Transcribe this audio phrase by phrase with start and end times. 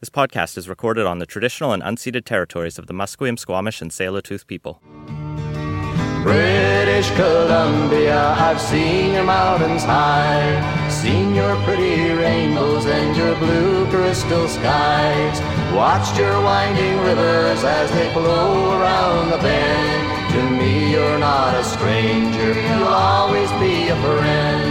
[0.00, 3.90] This podcast is recorded on the traditional and unceded territories of the Musqueam, Squamish, and
[3.90, 4.80] Tsleil-Waututh people.
[6.22, 14.48] British Columbia, I've seen your mountains high, seen your pretty rainbows and your blue crystal
[14.48, 15.38] skies,
[15.74, 20.32] watched your winding rivers as they flow around the bend.
[20.32, 24.69] To me, you're not a stranger, you'll always be a friend.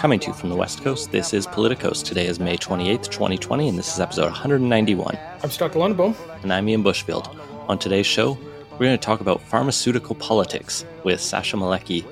[0.00, 2.06] Coming to you from the West Coast, this is Politicoast.
[2.06, 5.18] Today is May 28th, 2020, and this is episode 191.
[5.42, 6.16] I'm Scott Lundboom.
[6.42, 7.38] And I'm Ian Bushfield.
[7.68, 8.38] On today's show,
[8.72, 12.06] we're going to talk about pharmaceutical politics with Sasha Maleki,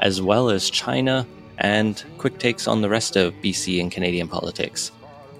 [0.00, 4.92] as well as China and quick takes on the rest of BC and Canadian politics.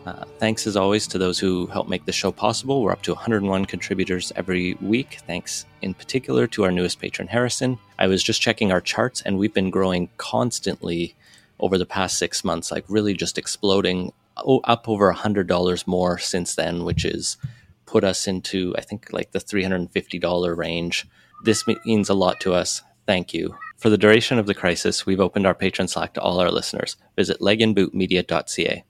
[0.07, 2.81] Uh, thanks as always to those who help make the show possible.
[2.81, 5.19] We're up to 101 contributors every week.
[5.27, 7.79] Thanks in particular to our newest patron, Harrison.
[7.99, 11.15] I was just checking our charts, and we've been growing constantly
[11.63, 15.87] over the past six months, like really just exploding oh, up over a hundred dollars
[15.87, 17.39] more since then, which is
[17.87, 21.09] put us into I think like the three hundred and fifty dollar range.
[21.45, 22.83] This means a lot to us.
[23.07, 23.57] Thank you.
[23.79, 26.97] For the duration of the crisis, we've opened our patron Slack to all our listeners.
[27.17, 28.85] Visit legandbootmedia.ca.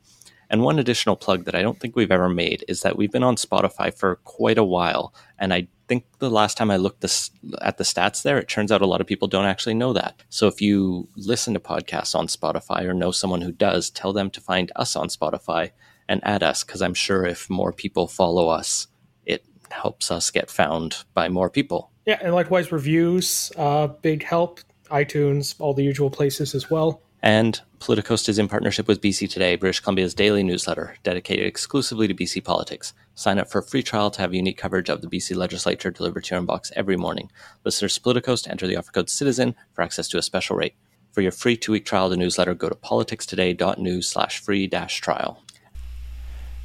[0.51, 3.23] And one additional plug that I don't think we've ever made is that we've been
[3.23, 7.31] on Spotify for quite a while, and I think the last time I looked this,
[7.61, 10.23] at the stats there, it turns out a lot of people don't actually know that.
[10.31, 14.31] So if you listen to podcasts on Spotify or know someone who does, tell them
[14.31, 15.73] to find us on Spotify
[16.09, 18.87] and add us, because I'm sure if more people follow us,
[19.27, 21.91] it helps us get found by more people.
[22.07, 24.61] Yeah, and likewise, reviews, uh, big help.
[24.91, 27.03] iTunes, all the usual places as well.
[27.23, 32.15] And Politicoast is in partnership with BC Today, British Columbia's daily newsletter dedicated exclusively to
[32.15, 32.95] BC politics.
[33.15, 36.25] Sign up for a free trial to have unique coverage of the BC legislature delivered
[36.25, 37.31] to your inbox every morning.
[37.65, 40.75] Listeners Politicoast enter the offer code CITIZEN for access to a special rate.
[41.13, 45.43] For your free two-week trial the newsletter, go to politicstoday.news slash free dash trial.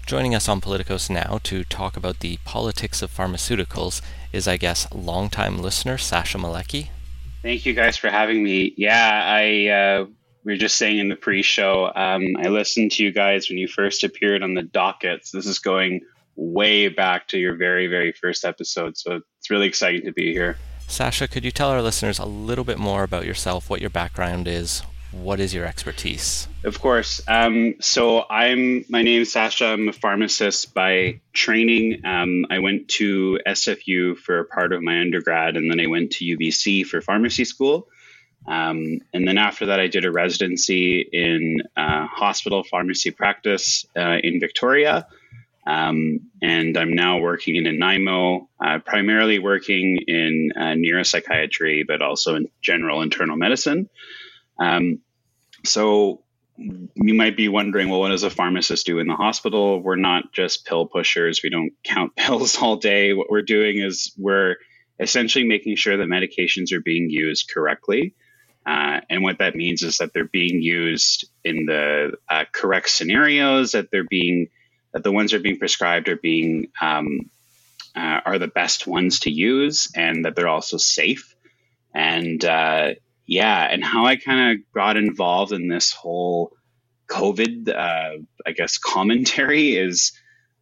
[0.08, 4.88] Joining us on Politicoast now to talk about the politics of pharmaceuticals is, I guess,
[4.94, 6.88] longtime listener Sasha Maleki.
[7.42, 8.74] Thank you guys for having me.
[8.78, 10.06] Yeah, I uh,
[10.48, 11.92] we were just saying in the pre-show.
[11.94, 15.30] Um, I listened to you guys when you first appeared on the dockets.
[15.30, 16.06] This is going
[16.38, 20.58] way back to your very, very first episode, so it's really exciting to be here.
[20.88, 24.48] Sasha, could you tell our listeners a little bit more about yourself, what your background
[24.48, 26.48] is, what is your expertise?
[26.64, 27.22] Of course.
[27.28, 29.66] Um, so I'm my name is Sasha.
[29.66, 32.06] I'm a pharmacist by training.
[32.06, 36.38] Um, I went to SFU for part of my undergrad, and then I went to
[36.38, 37.90] UBC for pharmacy school.
[38.48, 44.18] Um, and then after that, I did a residency in uh, hospital pharmacy practice uh,
[44.24, 45.08] in Victoria.
[45.66, 52.36] Um, and I'm now working in Nanaimo, uh, primarily working in uh, neuropsychiatry, but also
[52.36, 53.90] in general internal medicine.
[54.58, 55.00] Um,
[55.66, 56.24] so
[56.58, 59.82] you might be wondering, well, what does a pharmacist do in the hospital?
[59.82, 61.42] We're not just pill pushers.
[61.44, 63.14] We don't count pills all day.
[63.14, 64.56] What we're doing is we're
[65.00, 68.16] essentially making sure that medications are being used correctly.
[68.68, 73.72] Uh, and what that means is that they're being used in the uh, correct scenarios,
[73.72, 74.50] that they're being,
[74.92, 77.30] that the ones that are being prescribed are being, um,
[77.96, 81.34] uh, are the best ones to use, and that they're also safe.
[81.94, 82.96] And uh,
[83.26, 86.52] yeah, and how I kind of got involved in this whole
[87.08, 90.12] COVID, uh, I guess, commentary is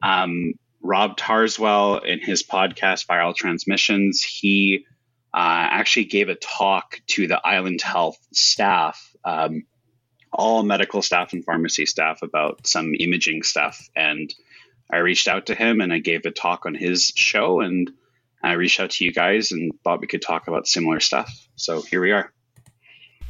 [0.03, 4.21] um, Rob Tarzwell in his podcast, Viral Transmissions.
[4.21, 4.85] He
[5.35, 9.65] uh, actually gave a talk to the Island Health staff, um,
[10.31, 13.89] all medical staff and pharmacy staff, about some imaging stuff.
[13.97, 14.33] And
[14.89, 17.59] I reached out to him and I gave a talk on his show.
[17.59, 17.91] And
[18.41, 21.29] I reached out to you guys and thought we could talk about similar stuff.
[21.57, 22.31] So here we are.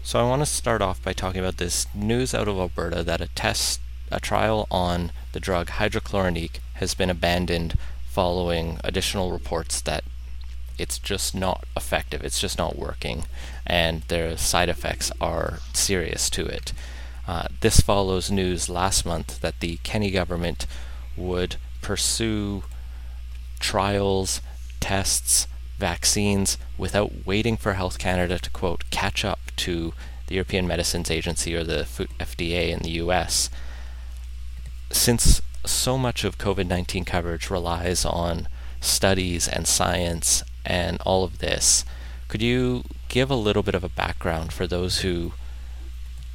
[0.04, 3.20] So I want to start off by talking about this news out of Alberta that
[3.20, 3.80] a test,
[4.12, 7.80] a trial on the drug hydroxychloroquine has been abandoned
[8.12, 10.04] following additional reports that
[10.78, 12.24] it's just not effective.
[12.24, 13.26] It's just not working,
[13.66, 16.74] and their side effects are serious to it.
[17.28, 20.68] Uh, this follows news last month that the Kenney government
[21.18, 22.64] would pursue
[23.60, 24.42] trials,
[24.80, 29.94] tests, vaccines without waiting for Health Canada to quote catch up to
[30.28, 31.88] the European Medicines Agency or the
[32.20, 33.50] FDA in the US.
[34.92, 38.48] Since so much of COVID 19 coverage relies on
[38.80, 41.86] studies and science and all of this.
[42.28, 45.34] Could you give a little bit of a background for those who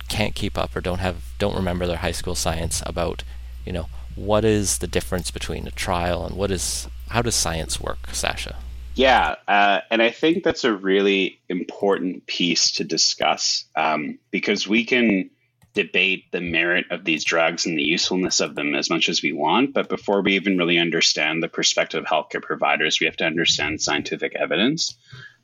[0.08, 3.22] can't keep up or don't have don't remember their high school science about,
[3.64, 7.80] you know, what is the difference between a trial and what is how does science
[7.80, 8.56] work, Sasha?
[8.94, 14.84] Yeah, uh, and I think that's a really important piece to discuss um, because we
[14.84, 15.30] can
[15.72, 19.32] debate the merit of these drugs and the usefulness of them as much as we
[19.32, 19.72] want.
[19.72, 23.80] But before we even really understand the perspective of healthcare providers, we have to understand
[23.80, 24.96] scientific evidence.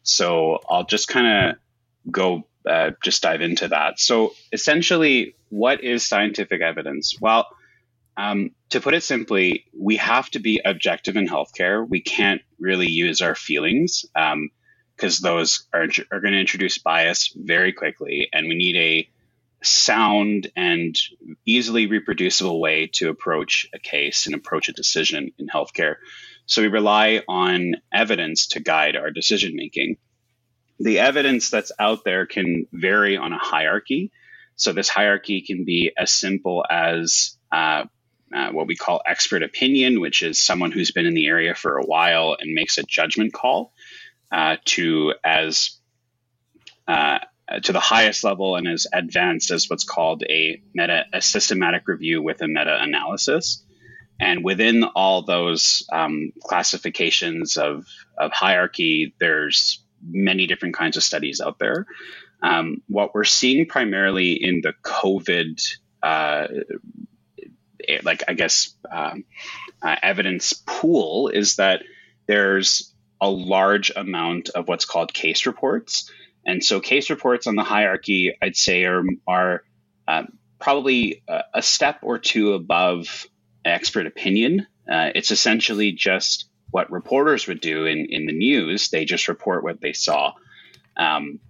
[0.02, 1.56] So I'll just kind of
[2.10, 4.00] go uh, just dive into that.
[4.00, 7.14] So essentially, what is scientific evidence?
[7.20, 7.46] Well,
[8.16, 11.88] um, to put it simply, we have to be objective in healthcare.
[11.88, 17.32] We can't really use our feelings because um, those are, are going to introduce bias
[17.36, 19.08] very quickly, and we need a
[19.62, 20.94] sound and
[21.44, 25.96] easily reproducible way to approach a case and approach a decision in healthcare.
[26.46, 29.96] So we rely on evidence to guide our decision making.
[30.78, 34.12] The evidence that's out there can vary on a hierarchy.
[34.56, 37.84] So this hierarchy can be as simple as uh,
[38.34, 41.78] uh, what we call expert opinion, which is someone who's been in the area for
[41.78, 43.72] a while and makes a judgment call,
[44.32, 45.78] uh, to as
[46.88, 47.18] uh,
[47.62, 52.22] to the highest level and as advanced as what's called a meta a systematic review
[52.22, 53.62] with a meta analysis.
[54.18, 61.40] And within all those um, classifications of, of hierarchy, there's many different kinds of studies
[61.40, 61.86] out there.
[62.42, 65.60] Um, what we're seeing primarily in the COVID
[66.02, 66.46] uh,
[68.02, 69.24] like I guess um,
[69.82, 71.82] uh, evidence pool is that
[72.26, 76.10] there's a large amount of what's called case reports,
[76.46, 79.64] and so case reports on the hierarchy, I'd say, are are
[80.06, 80.28] um,
[80.60, 83.26] probably a, step or two above
[83.64, 84.66] expert opinion.
[84.88, 88.88] Uh, it's essentially just what reporters would do in in the news.
[88.88, 90.34] They just report what they saw.
[90.96, 91.40] Um,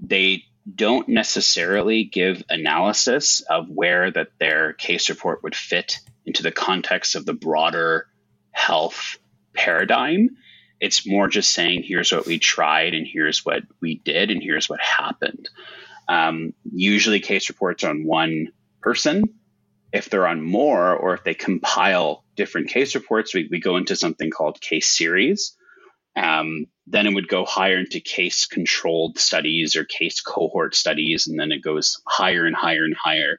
[0.00, 6.52] they don't necessarily give analysis of where that their case report would fit into the
[6.52, 8.06] context of the broader
[8.52, 9.18] health
[9.52, 10.30] paradigm.
[10.80, 14.68] It's more just saying, here's what we tried, and here's what we did, and here's
[14.68, 15.48] what happened.
[16.08, 18.48] Um, usually, case reports on one
[18.82, 19.24] person.
[19.92, 23.96] If they're on more, or if they compile different case reports, we, we go into
[23.96, 25.56] something called case series.
[26.16, 31.38] Um, then it would go higher into case controlled studies or case cohort studies, and
[31.38, 33.38] then it goes higher and higher and higher.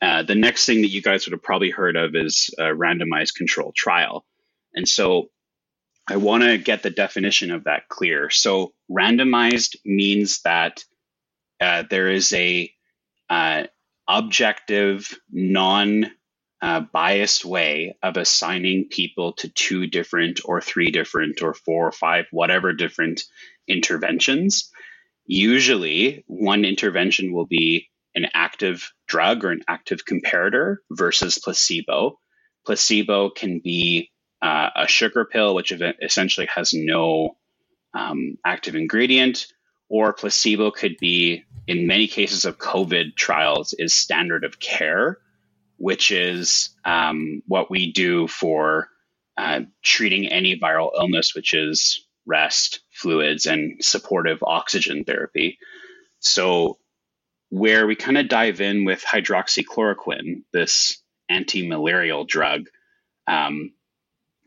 [0.00, 3.34] Uh, the next thing that you guys would have probably heard of is a randomized
[3.34, 4.24] control trial.
[4.74, 5.30] And so
[6.08, 8.30] I want to get the definition of that clear.
[8.30, 10.84] So, randomized means that
[11.60, 12.70] uh, there is a
[13.28, 13.64] uh,
[14.08, 16.10] objective, non
[16.62, 21.92] uh, biased way of assigning people to two different or three different or four or
[21.92, 23.24] five, whatever different
[23.68, 24.70] interventions.
[25.26, 32.18] Usually, one intervention will be an active drug or an active comparator versus placebo.
[32.64, 34.10] Placebo can be
[34.42, 35.72] uh, a sugar pill, which
[36.02, 37.36] essentially has no
[37.94, 39.46] um, active ingredient,
[39.88, 45.18] or placebo could be, in many cases of COVID trials, is standard of care
[45.78, 48.88] which is um, what we do for
[49.36, 55.58] uh, treating any viral illness, which is rest, fluids, and supportive oxygen therapy.
[56.20, 56.78] So,
[57.50, 62.68] where we kind of dive in with hydroxychloroquine, this anti malarial drug,
[63.26, 63.72] um,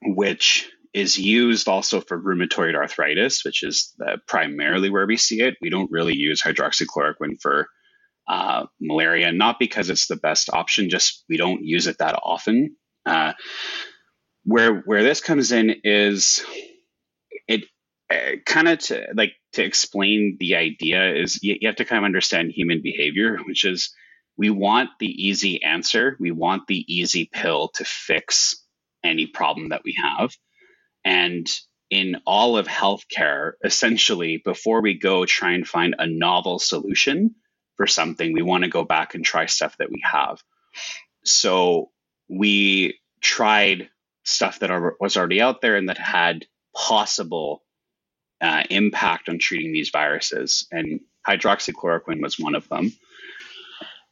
[0.01, 3.95] which is used also for rheumatoid arthritis, which is
[4.27, 5.55] primarily where we see it.
[5.61, 7.67] We don't really use hydroxychloroquine for
[8.27, 12.75] uh, malaria, not because it's the best option, just we don't use it that often.
[13.05, 13.33] Uh,
[14.43, 16.43] where where this comes in is
[17.47, 17.65] it
[18.11, 21.99] uh, kind of to like to explain the idea is you, you have to kind
[21.99, 23.93] of understand human behavior, which is
[24.37, 28.55] we want the easy answer, we want the easy pill to fix
[29.03, 30.35] any problem that we have,
[31.03, 31.47] and
[31.89, 37.35] in all of healthcare, essentially, before we go try and find a novel solution,
[37.79, 40.43] for something, we want to go back and try stuff that we have.
[41.23, 41.91] So
[42.27, 43.89] we tried
[44.25, 47.63] stuff that are, was already out there and that had possible
[48.41, 52.91] uh, impact on treating these viruses, and hydroxychloroquine was one of them.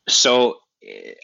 [0.07, 0.59] So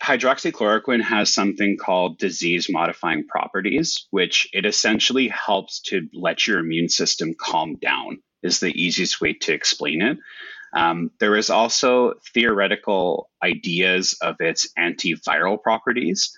[0.01, 6.89] hydroxychloroquine has something called disease modifying properties, which it essentially helps to let your immune
[6.89, 10.17] system calm down, is the easiest way to explain it.
[10.75, 16.38] Um, there is also theoretical ideas of its antiviral properties.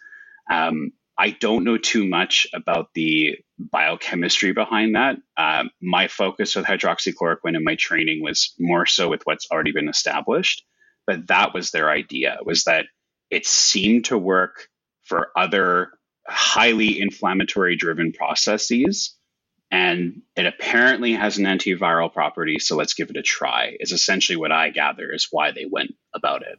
[0.52, 5.16] Um, I don't know too much about the biochemistry behind that.
[5.38, 9.88] Uh, my focus with hydroxychloroquine in my training was more so with what's already been
[9.88, 10.66] established,
[11.08, 12.86] but that was their idea was that
[13.30, 14.70] it seemed to work
[15.04, 15.92] for other
[16.28, 19.16] highly inflammatory driven processes
[19.72, 24.36] and it apparently has an antiviral property so let's give it a try is essentially
[24.36, 26.58] what i gather is why they went about it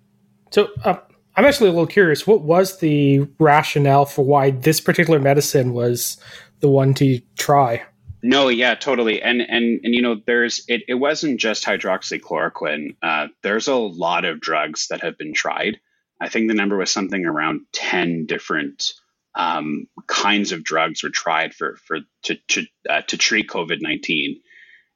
[0.51, 0.99] so uh,
[1.37, 2.27] I'm actually a little curious.
[2.27, 6.17] What was the rationale for why this particular medicine was
[6.61, 7.85] the one to try?
[8.23, 9.21] No, yeah, totally.
[9.21, 10.83] And and and you know, there's it.
[10.89, 12.97] It wasn't just hydroxychloroquine.
[13.03, 15.79] Uh, there's a lot of drugs that have been tried.
[16.21, 18.93] I think the number was something around ten different
[19.35, 24.41] um, kinds of drugs were tried for for to to uh, to treat COVID nineteen.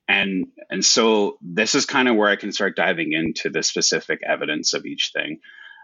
[0.09, 4.21] And and so this is kind of where I can start diving into the specific
[4.27, 5.39] evidence of each thing.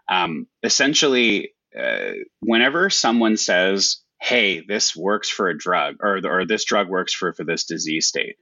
[0.08, 6.64] Um, essentially, uh, whenever someone says hey, this works for a drug or, or this
[6.64, 8.36] drug works for, for this disease state.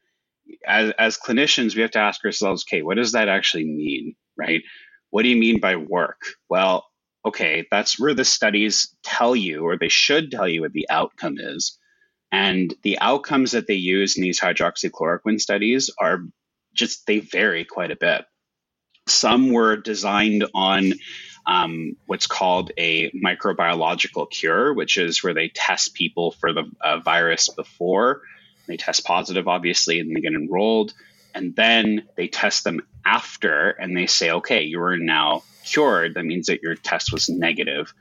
[0.66, 4.62] As, as clinicians, we have to ask ourselves, okay, what does that actually mean, right?
[5.14, 6.22] What do you mean by work?
[6.48, 6.88] Well,
[7.24, 11.36] okay, that's where the studies tell you, or they should tell you what the outcome
[11.38, 11.78] is.
[12.32, 16.24] And the outcomes that they use in these hydroxychloroquine studies are
[16.74, 18.24] just, they vary quite a bit.
[19.06, 20.94] Some were designed on
[21.46, 26.98] um, what's called a microbiological cure, which is where they test people for the uh,
[26.98, 28.22] virus before
[28.66, 30.92] they test positive, obviously, and they get enrolled.
[31.34, 36.14] And then they test them after and they say, okay, you are now cured.
[36.14, 37.92] That means that your test was negative.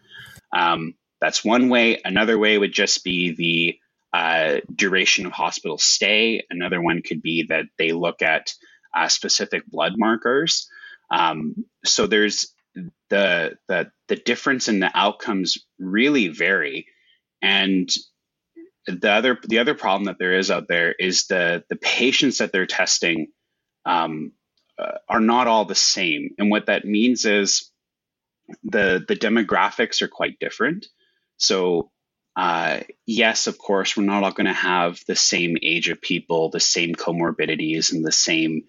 [0.56, 2.00] Um, that's one way.
[2.04, 3.80] Another way would just be the
[4.18, 6.46] uh, duration of hospital stay.
[6.50, 8.54] Another one could be that they look at
[8.96, 10.70] uh, specific blood markers.
[11.10, 12.54] Um, so there's
[13.10, 16.88] the the the difference in the outcomes really vary
[17.42, 17.90] and
[18.88, 22.52] the other the other problem that there is out there is the the patients that
[22.52, 23.28] they're testing
[23.86, 24.32] um,
[24.78, 27.72] uh, are not all the same and what that means is
[28.64, 30.88] the the demographics are quite different
[31.38, 31.92] so
[32.36, 36.50] uh, yes of course we're not all going to have the same age of people
[36.50, 38.64] the same comorbidities and the same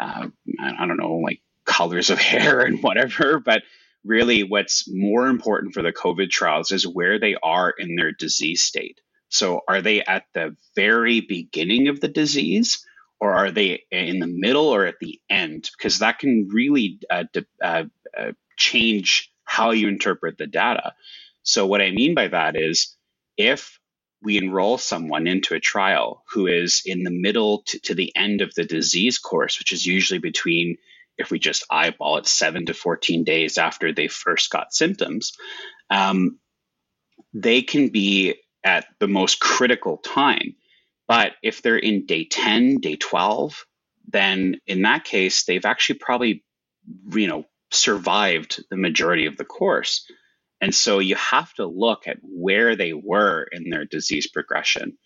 [0.00, 0.28] uh,
[0.60, 3.38] I don't know like colors of hair and whatever.
[3.38, 3.62] But
[4.04, 8.62] really, what's more important for the COVID trials is where they are in their disease
[8.62, 9.00] state.
[9.28, 12.84] So, are they at the very beginning of the disease,
[13.20, 15.70] or are they in the middle or at the end?
[15.76, 17.24] Because that can really uh,
[17.62, 17.84] uh,
[18.16, 20.94] uh, change how you interpret the data.
[21.42, 22.96] So, what I mean by that is
[23.36, 23.78] if
[24.22, 28.40] we enroll someone into a trial who is in the middle to, to the end
[28.40, 30.76] of the disease course, which is usually between
[31.18, 35.36] if we just eyeball it, seven to 14 days after they first got symptoms,
[35.90, 36.38] um,
[37.34, 40.54] they can be at the most critical time.
[41.06, 43.64] But if they're in day 10, day 12,
[44.06, 46.44] then in that case, they've actually probably,
[47.12, 50.10] you know, survived the majority of the course.
[50.60, 54.98] And so you have to look at where they were in their disease progression.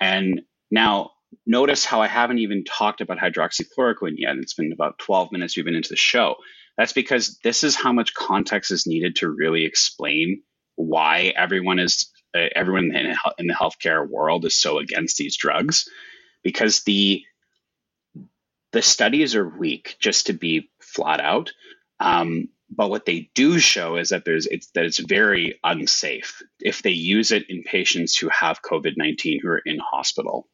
[0.00, 1.10] And now
[1.46, 4.36] notice how I haven't even talked about hydroxychloroquine yet.
[4.36, 6.36] It's been about 12 minutes we've been into the show.
[6.76, 10.42] That's because this is how much context is needed to really explain
[10.76, 15.88] why everyone is everyone in, in the healthcare world is so against these drugs
[16.42, 17.22] because the
[18.72, 21.52] the studies are weak just to be flat out
[22.00, 26.82] um, but what they do show is that there's it's that it's very unsafe if
[26.82, 30.46] they use it in patients who have covid-19 who are in hospital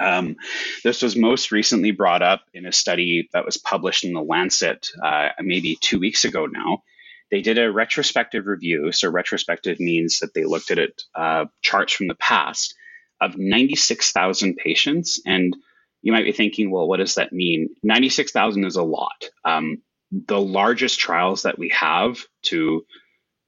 [0.00, 0.36] um,
[0.84, 4.88] this was most recently brought up in a study that was published in the Lancet
[5.04, 6.82] uh, maybe two weeks ago now.
[7.30, 8.92] They did a retrospective review.
[8.92, 12.74] So, retrospective means that they looked at it, uh, charts from the past
[13.20, 15.20] of 96,000 patients.
[15.26, 15.56] And
[16.02, 17.70] you might be thinking, well, what does that mean?
[17.82, 19.24] 96,000 is a lot.
[19.44, 22.84] Um, the largest trials that we have to,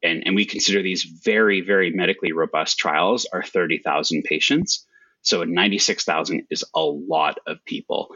[0.02, 4.86] and, and we consider these very, very medically robust trials, are 30,000 patients.
[5.22, 8.08] So 96,000 is a lot of people.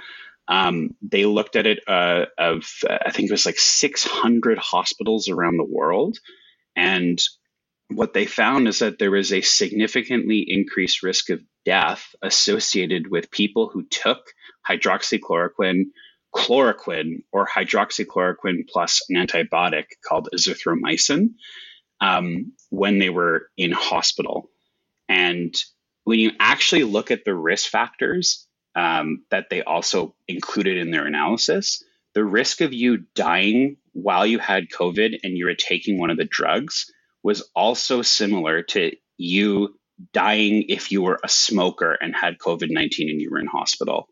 [0.48, 5.28] Um, they looked at it uh, of, uh, I think it was like 600 hospitals
[5.28, 6.18] around the world.
[6.76, 7.22] And
[7.88, 13.30] what they found is that there was a significantly increased risk of death associated with
[13.30, 14.18] people who took
[14.68, 15.84] hydroxychloroquine,
[16.34, 21.34] chloroquine, or hydroxychloroquine plus an antibiotic called azithromycin
[22.00, 24.50] um, when they were in hospital.
[25.08, 25.54] And
[26.04, 31.06] when you actually look at the risk factors um, that they also included in their
[31.06, 31.82] analysis,
[32.14, 36.16] the risk of you dying while you had COVID and you were taking one of
[36.16, 36.90] the drugs
[37.22, 39.74] was also similar to you
[40.12, 44.08] dying if you were a smoker and had COVID 19 and you were in hospital.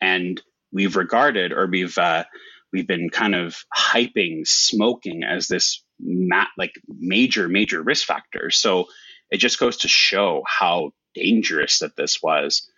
[0.00, 0.40] And
[0.72, 2.24] we've regarded or we've uh,
[2.72, 8.50] we've been kind of hyping smoking as this ma- like major major risk factor.
[8.50, 8.86] So
[9.30, 12.68] it just goes to show how dangerous that this was.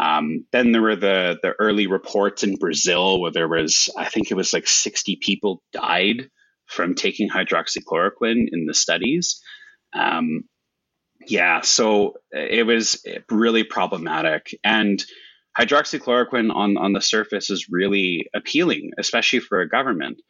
[0.00, 4.30] Um, then there were the the early reports in Brazil where there was, I think
[4.30, 6.30] it was like 60 people died
[6.66, 9.40] from taking hydroxychloroquine in the studies.
[9.94, 10.44] Um,
[11.26, 14.58] yeah, so it was really problematic.
[14.64, 15.02] And
[15.58, 20.20] hydroxychloroquine on, on the surface is really appealing, especially for a government.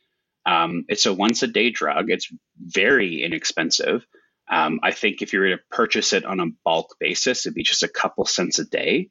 [0.45, 2.29] Um, it's a once a day drug, it's
[2.59, 4.05] very inexpensive.
[4.51, 7.63] Um, I think if you were to purchase it on a bulk basis, it'd be
[7.63, 9.09] just a couple cents a day.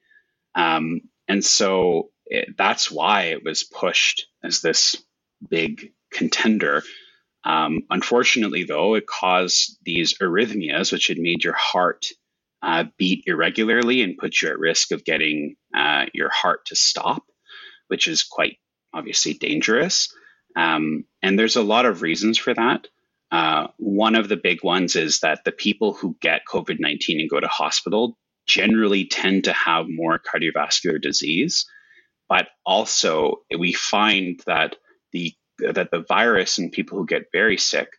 [0.56, 4.96] Um, and so it, that's why it was pushed as this
[5.48, 6.84] big contender.
[7.44, 12.06] Um, unfortunately, though, it caused these arrhythmias, which had made your heart
[12.62, 17.24] uh, beat irregularly and put you at risk of getting uh, your heart to stop,
[17.88, 18.58] which is quite
[18.94, 20.14] obviously dangerous.
[20.56, 22.88] Um, and there's a lot of reasons for that.
[23.32, 27.30] Uh, one of the big ones is that the people who get COVID 19 and
[27.30, 28.18] go to hospital
[28.48, 31.66] generally tend to have more cardiovascular disease.
[32.28, 34.76] But also, we find that
[35.12, 37.90] the that the virus in people who get very sick,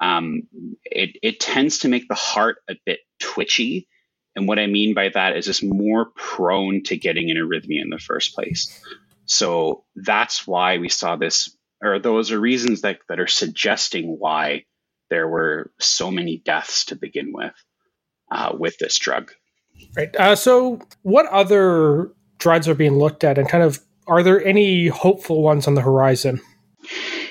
[0.00, 0.42] um,
[0.84, 3.88] it, it tends to make the heart a bit twitchy.
[4.36, 7.90] And what I mean by that is it's more prone to getting an arrhythmia in
[7.90, 8.80] the first place.
[9.24, 14.64] So that's why we saw this, or those are reasons that, that are suggesting why
[15.10, 17.54] there were so many deaths to begin with
[18.30, 19.32] uh, with this drug.
[19.96, 20.14] Right.
[20.16, 24.88] Uh, so, what other drugs are being looked at, and kind of are there any
[24.88, 26.40] hopeful ones on the horizon?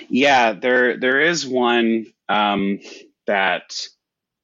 [0.10, 2.80] Yeah, there there is one um,
[3.26, 3.88] that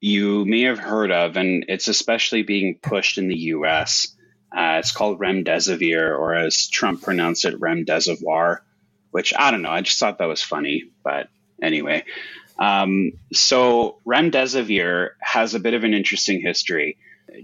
[0.01, 4.15] you may have heard of, and it's especially being pushed in the U.S.
[4.55, 8.59] Uh, it's called remdesivir, or as Trump pronounced it, remdesivir,
[9.11, 9.69] which I don't know.
[9.69, 11.29] I just thought that was funny, but
[11.61, 12.03] anyway.
[12.59, 16.97] Um, so remdesivir has a bit of an interesting history.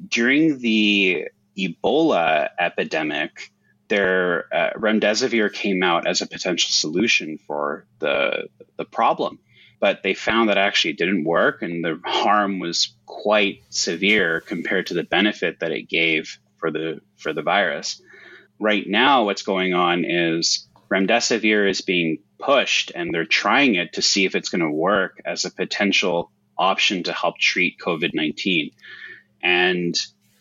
[0.07, 1.27] During the
[1.57, 3.51] Ebola epidemic,
[3.87, 9.39] their uh, remdesivir came out as a potential solution for the the problem,
[9.79, 14.87] but they found that actually it didn't work, and the harm was quite severe compared
[14.87, 18.01] to the benefit that it gave for the for the virus.
[18.59, 24.01] Right now, what's going on is remdesivir is being pushed, and they're trying it to
[24.01, 28.71] see if it's going to work as a potential option to help treat COVID nineteen.
[29.41, 29.95] And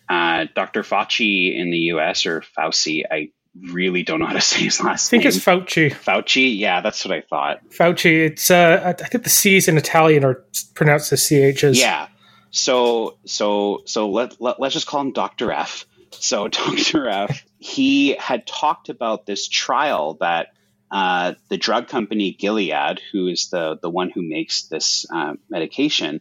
[0.09, 0.83] uh, Dr.
[0.83, 2.27] Fauci in the U.S.
[2.27, 3.31] or Fauci, I
[3.73, 5.21] really don't know how to say his last name.
[5.21, 5.37] I think name.
[5.37, 5.91] it's Fauci.
[5.93, 7.61] Fauci, yeah, that's what I thought.
[7.71, 8.27] Fauci.
[8.27, 11.77] It's uh, I think the C's in Italian are pronounced as CHs.
[11.77, 12.09] Yeah.
[12.51, 15.87] So so so let, let let's just call him Doctor F.
[16.13, 17.45] So Doctor F.
[17.59, 20.49] He had talked about this trial that
[20.91, 26.21] uh, the drug company Gilead, who is the the one who makes this uh, medication,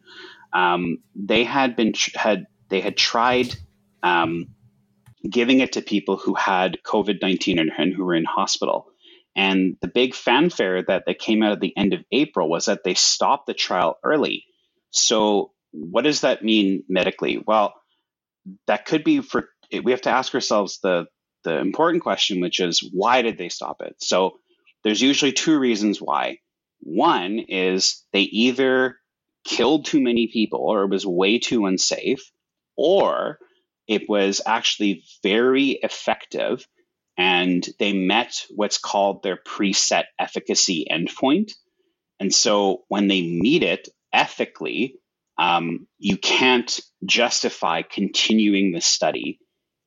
[0.52, 3.56] um, they had been had they had tried
[4.04, 4.48] um,
[5.30, 8.88] giving it to people who had COVID 19 and, who were in hospital.
[9.36, 12.84] And the big fanfare that, that came out at the end of April was that
[12.84, 14.46] they stopped the trial early.
[14.90, 17.44] So, what does that mean medically?
[17.46, 17.74] Well,
[18.66, 19.50] that could be for,
[19.84, 21.06] we have to ask ourselves the,
[21.44, 23.96] the important question, which is why did they stop it?
[24.00, 24.40] So,
[24.84, 26.40] there's usually two reasons why.
[26.80, 28.98] One is they either
[29.44, 32.32] killed too many people or it was way too unsafe,
[32.78, 33.40] or
[33.88, 36.66] it was actually very effective
[37.18, 41.54] and they met what's called their preset efficacy endpoint.
[42.20, 44.96] And so when they meet it ethically,
[45.38, 49.40] um, you can't justify continuing the study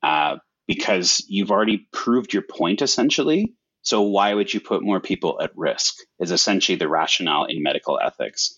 [0.03, 3.55] uh, because you've already proved your point essentially.
[3.83, 5.94] So why would you put more people at risk?
[6.18, 8.55] Is essentially the rationale in medical ethics.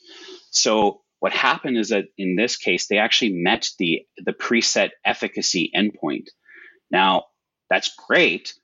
[0.51, 5.71] So what happened is that in this case, they actually met the, the preset efficacy
[5.73, 6.27] endpoint.
[6.91, 7.27] Now,
[7.71, 8.55] that's great,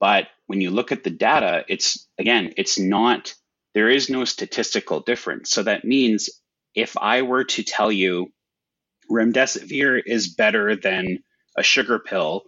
[0.00, 3.34] but when you look at the data, it's again, it's not,
[3.74, 5.52] there is no statistical difference.
[5.52, 6.28] So that means
[6.74, 8.32] if I were to tell you
[9.08, 11.20] remdesivir is better than
[11.56, 12.42] a sugar pill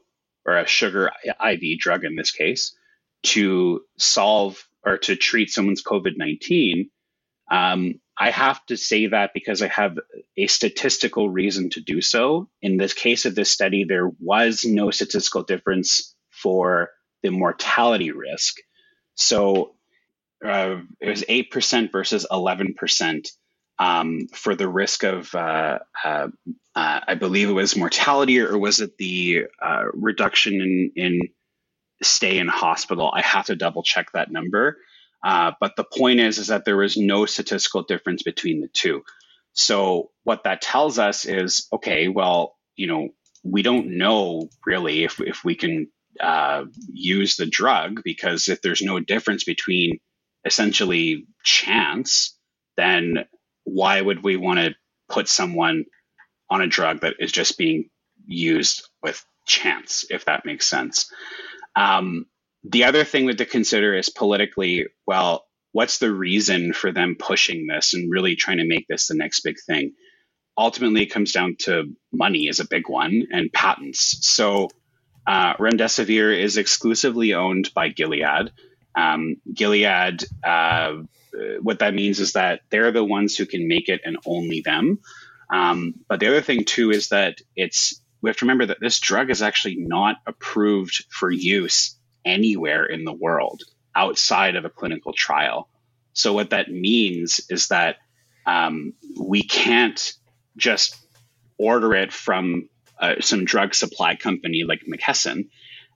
[0.45, 2.75] or a sugar IV drug in this case
[3.23, 6.91] to solve or to treat someone's COVID 19,
[7.53, 9.99] um, I have to say that because I have
[10.37, 12.51] a statistical reason to do so.
[12.61, 16.91] In this case of this study, there was no statistical difference for
[17.23, 18.59] the mortality risk.
[19.15, 19.73] So
[20.45, 23.29] uh, it was 8% versus 11%
[23.79, 26.29] um, for the risk of, uh, uh,
[26.75, 31.21] uh, I believe it was mortality or was it the uh, reduction in, in
[32.03, 33.11] stay in hospital?
[33.15, 34.77] I have to double check that number.
[35.25, 39.03] Uh, but the point is, is that there is no statistical difference between the two.
[39.53, 43.09] So what that tells us is, okay, well, you know,
[43.45, 45.89] we don't know really if, if we can
[46.21, 49.99] uh, use the drug because if there's no difference between
[50.45, 52.37] essentially chance
[52.77, 53.27] then
[53.65, 54.75] why would we want to
[55.09, 55.85] put someone
[56.49, 57.91] on a drug that is just being
[58.27, 61.11] used with chance, if that makes sense?
[61.77, 62.27] Um,
[62.65, 67.67] the other thing that to consider is politically, well, what's the reason for them pushing
[67.67, 69.95] this and really trying to make this the next big thing?
[70.59, 74.27] Ultimately, it comes down to money is a big one and patents.
[74.27, 74.69] So,
[75.27, 78.51] uh, remdesivir is exclusively owned by Gilead.
[78.95, 80.95] Um, Gilead, uh,
[81.61, 84.99] what that means is that they're the ones who can make it and only them.
[85.53, 89.01] Um, but the other thing too is that it's we have to remember that this
[89.01, 93.63] drug is actually not approved for use anywhere in the world
[93.95, 95.69] outside of a clinical trial.
[96.13, 97.97] So what that means is that
[98.47, 100.13] um, we can't
[100.57, 100.97] just
[101.59, 105.49] order it from uh, some drug supply company like McKesson.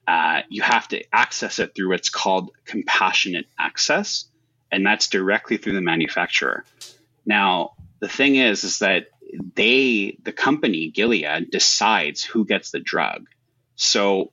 [0.07, 4.27] Uh, you have to access it through what's called compassionate access,
[4.71, 6.65] and that's directly through the manufacturer.
[7.25, 9.07] Now, the thing is, is that
[9.55, 13.27] they, the company Gilead, decides who gets the drug.
[13.77, 14.31] So,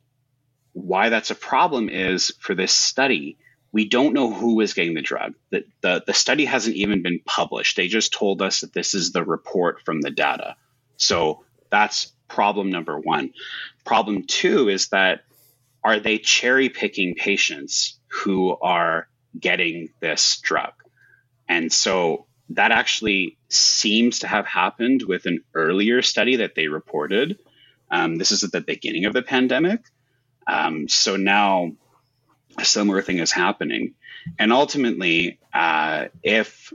[0.73, 3.37] why that's a problem is for this study,
[3.71, 5.33] we don't know who is getting the drug.
[5.49, 7.77] The, the, the study hasn't even been published.
[7.77, 10.55] They just told us that this is the report from the data.
[10.97, 13.33] So that's problem number one.
[13.85, 15.21] Problem two is that
[15.83, 19.07] are they cherry picking patients who are
[19.37, 20.73] getting this drug?
[21.47, 27.39] And so that actually seems to have happened with an earlier study that they reported.
[27.89, 29.81] Um, this is at the beginning of the pandemic.
[30.47, 31.73] Um, so now
[32.57, 33.93] a similar thing is happening.
[34.37, 36.73] And ultimately, uh, if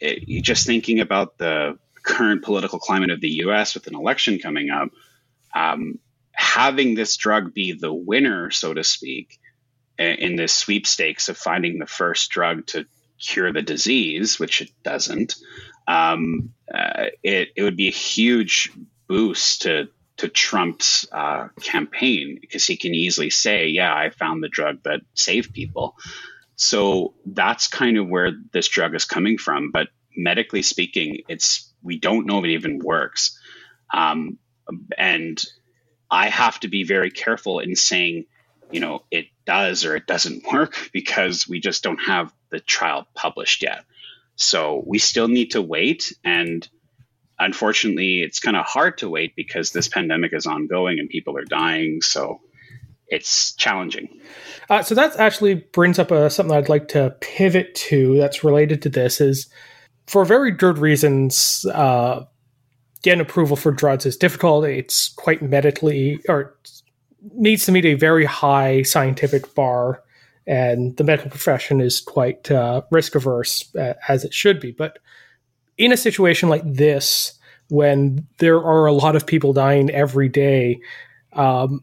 [0.00, 4.70] it, just thinking about the current political climate of the US with an election coming
[4.70, 4.90] up,
[5.54, 5.98] um,
[6.32, 9.38] having this drug be the winner, so to speak,
[9.98, 12.86] in this sweepstakes of finding the first drug to
[13.18, 15.34] cure the disease, which it doesn't,
[15.88, 18.70] um, uh, it, it would be a huge
[19.08, 24.48] boost to to Trump's uh, campaign because he can easily say, "Yeah, I found the
[24.48, 25.96] drug that saved people."
[26.56, 29.70] So that's kind of where this drug is coming from.
[29.70, 33.38] But medically speaking, it's we don't know if it even works,
[33.94, 34.38] um,
[34.96, 35.42] and
[36.10, 38.26] I have to be very careful in saying,
[38.70, 43.06] you know, it does or it doesn't work because we just don't have the trial
[43.14, 43.84] published yet.
[44.36, 46.68] So we still need to wait and
[47.38, 51.44] unfortunately, it's kind of hard to wait because this pandemic is ongoing and people are
[51.44, 52.00] dying.
[52.02, 52.40] So
[53.08, 54.20] it's challenging.
[54.68, 58.44] Uh, so that actually brings up a, uh, something I'd like to pivot to that's
[58.44, 59.48] related to this is
[60.06, 62.24] for very good reasons, uh,
[63.02, 64.64] getting approval for drugs is difficult.
[64.64, 66.56] It's quite medically or
[67.34, 70.02] needs to meet a very high scientific bar.
[70.46, 74.72] And the medical profession is quite uh, risk averse, uh, as it should be.
[74.72, 74.98] But
[75.78, 77.38] in a situation like this,
[77.70, 80.80] when there are a lot of people dying every day,
[81.34, 81.82] um,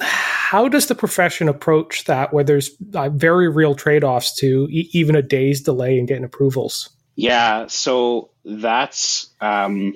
[0.00, 4.88] how does the profession approach that where there's uh, very real trade offs to e-
[4.92, 6.90] even a day's delay in getting approvals?
[7.16, 9.94] Yeah, so that's, um,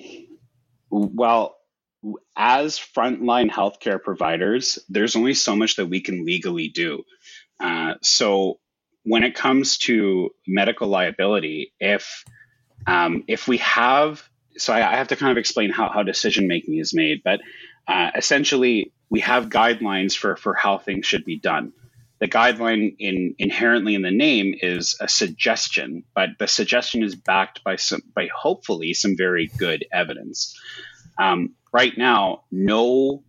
[0.90, 1.56] well,
[2.36, 7.04] as frontline healthcare providers, there's only so much that we can legally do.
[7.60, 8.58] Uh, so
[9.04, 12.24] when it comes to medical liability, if
[12.86, 14.22] um, if we have,
[14.56, 17.40] so I, I, have to kind of explain how, how decision making is made, but
[17.86, 21.72] uh, essentially we have guidelines for, for how things should be done.
[22.20, 27.64] The guideline in inherently in the name is a suggestion, but the suggestion is backed
[27.64, 30.56] by some by hopefully some very good evidence.
[31.18, 33.24] Um, right now, no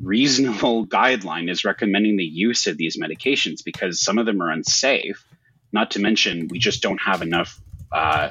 [0.00, 5.24] reasonable guideline is recommending the use of these medications because some of them are unsafe.
[5.72, 8.28] Not to mention, we just don't have enough uh,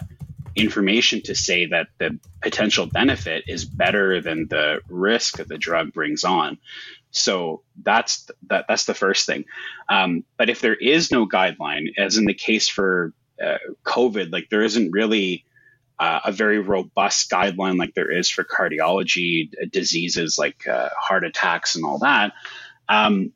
[0.55, 5.93] information to say that the potential benefit is better than the risk that the drug
[5.93, 6.57] brings on.
[7.11, 9.45] So that's that, that's the first thing.
[9.89, 14.49] Um, but if there is no guideline, as in the case for uh, COVID, like
[14.49, 15.45] there isn't really
[15.99, 21.75] uh, a very robust guideline like there is for cardiology diseases like uh, heart attacks
[21.75, 22.33] and all that.
[22.89, 23.31] Um,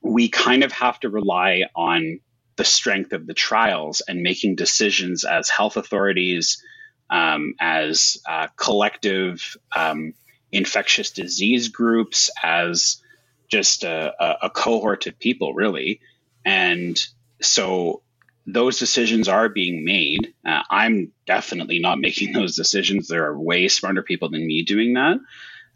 [0.00, 2.20] we kind of have to rely on
[2.56, 6.62] the strength of the trials and making decisions as health authorities,
[7.10, 10.14] um, as uh, collective um,
[10.50, 13.02] infectious disease groups, as
[13.48, 16.00] just a, a, cohort of people, really.
[16.44, 16.98] And
[17.40, 18.02] so
[18.46, 20.32] those decisions are being made.
[20.44, 23.08] Uh, I'm definitely not making those decisions.
[23.08, 25.18] There are way smarter people than me doing that.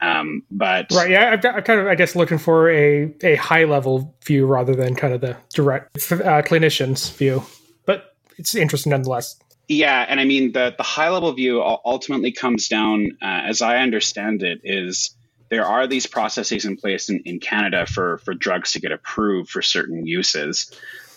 [0.01, 3.65] Um, but right, yeah, I've, got, kind of, I guess, looking for a a high
[3.65, 7.43] level view rather than kind of the direct uh, clinician's view.
[7.87, 9.37] But it's interesting nonetheless.
[9.69, 13.79] Yeah, and I mean the the high level view ultimately comes down, uh, as I
[13.79, 15.17] understand it, is
[15.49, 19.51] there are these processes in place in, in Canada for for drugs to get approved
[19.51, 20.71] for certain uses.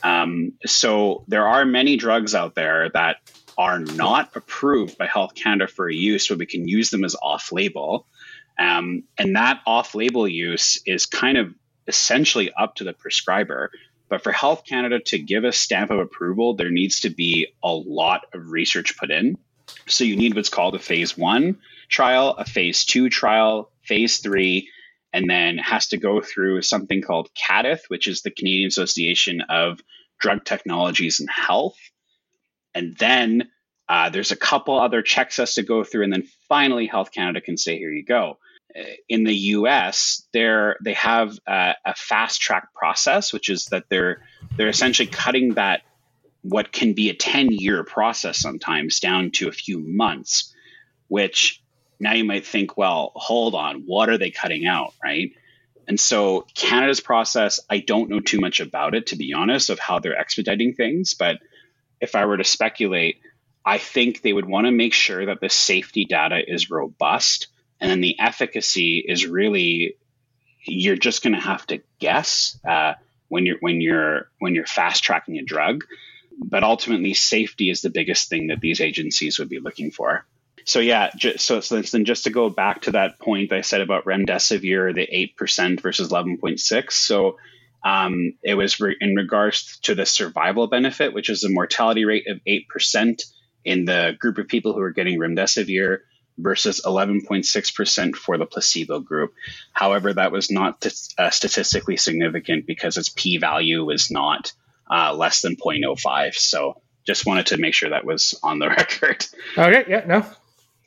[0.04, 3.18] Um, so there are many drugs out there that
[3.58, 7.52] are not approved by Health Canada for use, but we can use them as off
[7.52, 8.08] label.
[8.60, 11.56] Um, and that off label use is kind of
[11.88, 13.72] essentially up to the prescriber.
[14.10, 17.72] But for Health Canada to give a stamp of approval, there needs to be a
[17.72, 19.38] lot of research put in.
[19.88, 24.70] So you need what's called a phase one trial, a phase two trial, phase three,
[25.14, 29.80] and then has to go through something called CADTH, which is the Canadian Association of
[30.20, 31.78] Drug Technologies and Health.
[32.76, 33.50] And then
[33.88, 37.42] uh, there's a couple other checks has to go through, and then finally Health Canada
[37.42, 38.38] can say, "Here you go."
[38.78, 43.86] Uh, in the U.S., they're they have a, a fast track process, which is that
[43.90, 44.22] they're
[44.58, 45.82] they're essentially cutting that
[46.42, 50.54] what can be a 10 year process sometimes down to a few months,
[51.08, 51.62] which
[52.00, 55.32] now you might think, well, hold on, what are they cutting out, right?
[55.88, 59.80] And so Canada's process, I don't know too much about it, to be honest, of
[59.80, 61.16] how they're expediting things.
[61.16, 61.40] But
[62.00, 63.18] if I were to speculate,
[63.66, 67.48] I think they would want to make sure that the safety data is robust
[67.80, 69.96] and then the efficacy is really
[70.66, 72.94] you're just going to have to guess uh,
[73.30, 75.84] when you're when you're when you're fast tracking a drug.
[76.42, 80.26] But ultimately safety is the biggest thing that these agencies would be looking for.
[80.66, 83.82] So yeah just, so, so then just to go back to that point i said
[83.82, 87.38] about remdesivir the 8% versus 11.6 so
[87.84, 92.28] um, it was re- in regards to the survival benefit which is a mortality rate
[92.28, 93.24] of 8%
[93.66, 96.00] in the group of people who are getting remdesivir
[96.42, 99.34] versus 11.6% for the placebo group.
[99.74, 100.86] However, that was not
[101.18, 104.54] uh, statistically significant because its p value was not
[104.90, 106.34] uh, less than 0.05.
[106.36, 109.26] So just wanted to make sure that was on the record.
[109.58, 110.26] Okay, yeah, no,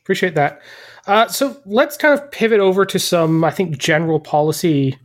[0.02, 0.62] appreciate that.
[1.06, 4.98] Uh, so let's kind of pivot over to some, I think, general policy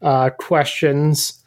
[0.00, 1.42] uh, questions.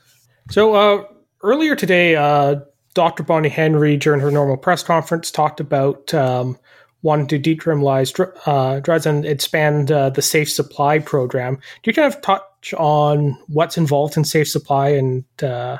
[0.51, 1.05] So uh,
[1.41, 2.57] earlier today, uh,
[2.93, 3.23] Dr.
[3.23, 6.57] Bonnie Henry, during her normal press conference, talked about um,
[7.05, 8.11] wanted to decriminalize
[8.47, 11.55] uh, drugs and expand uh, the safe supply program.
[11.55, 15.77] Do you kind of touch on what's involved in safe supply and uh,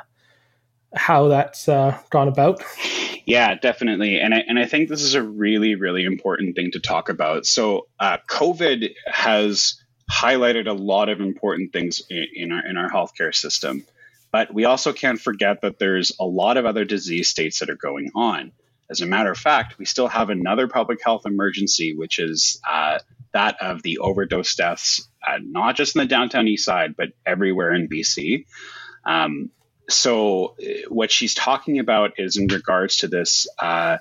[0.94, 2.62] how that's uh, gone about?
[3.26, 6.80] Yeah, definitely, and I, and I think this is a really really important thing to
[6.80, 7.44] talk about.
[7.44, 12.88] So, uh, COVID has highlighted a lot of important things in, in our in our
[12.88, 13.84] healthcare system,
[14.30, 17.74] but we also can't forget that there's a lot of other disease states that are
[17.74, 18.52] going on.
[18.90, 22.98] As a matter of fact, we still have another public health emergency, which is uh,
[23.32, 27.74] that of the overdose deaths, uh, not just in the downtown east side, but everywhere
[27.74, 28.46] in BC.
[29.04, 29.50] Um,
[29.88, 33.98] so, uh, what she's talking about is in regards to this uh,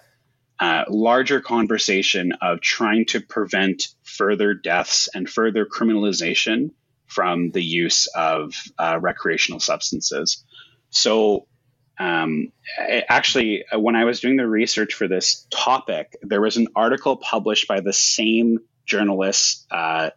[0.60, 6.72] uh, larger conversation of trying to prevent further deaths and further criminalization
[7.08, 10.44] from the use of uh, recreational substances.
[10.90, 11.48] So,
[11.98, 12.52] um,
[13.08, 17.18] actually, uh, when I was doing the research for this topic, there was an article
[17.18, 19.66] published by the same journalist.
[19.72, 20.10] Uh,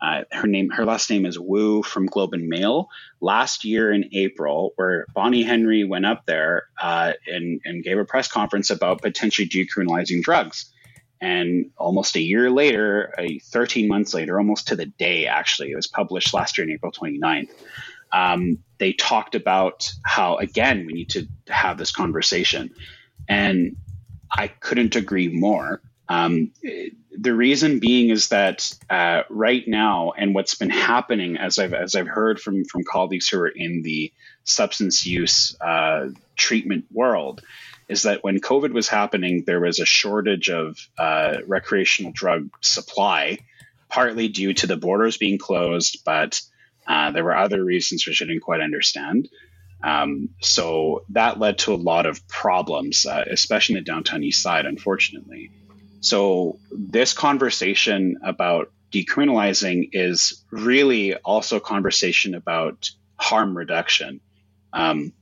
[0.00, 2.88] uh, her name, her last name is Woo from Globe and Mail.
[3.20, 8.04] Last year in April, where Bonnie Henry went up there uh, and, and gave a
[8.04, 10.66] press conference about potentially decriminalizing drugs.
[11.20, 15.76] And almost a year later, a 13 months later, almost to the day, actually, it
[15.76, 17.50] was published last year in April 29th
[18.12, 22.74] um, they talked about how, again, we need to have this conversation.
[23.28, 23.76] And
[24.30, 25.80] I couldn't agree more.
[26.08, 26.52] Um,
[27.16, 31.94] the reason being is that uh, right now, and what's been happening, as I've as
[31.94, 34.12] I've heard from from colleagues who are in the
[34.44, 37.42] substance use uh, treatment world,
[37.88, 43.38] is that when COVID was happening, there was a shortage of uh, recreational drug supply,
[43.88, 46.40] partly due to the borders being closed, but
[46.86, 49.28] uh, there were other reasons which I didn't quite understand.
[49.82, 54.42] Um, so that led to a lot of problems, uh, especially in the downtown east
[54.42, 55.50] side, unfortunately.
[56.00, 64.20] So this conversation about decriminalizing is really also a conversation about harm reduction.
[64.72, 65.12] Um,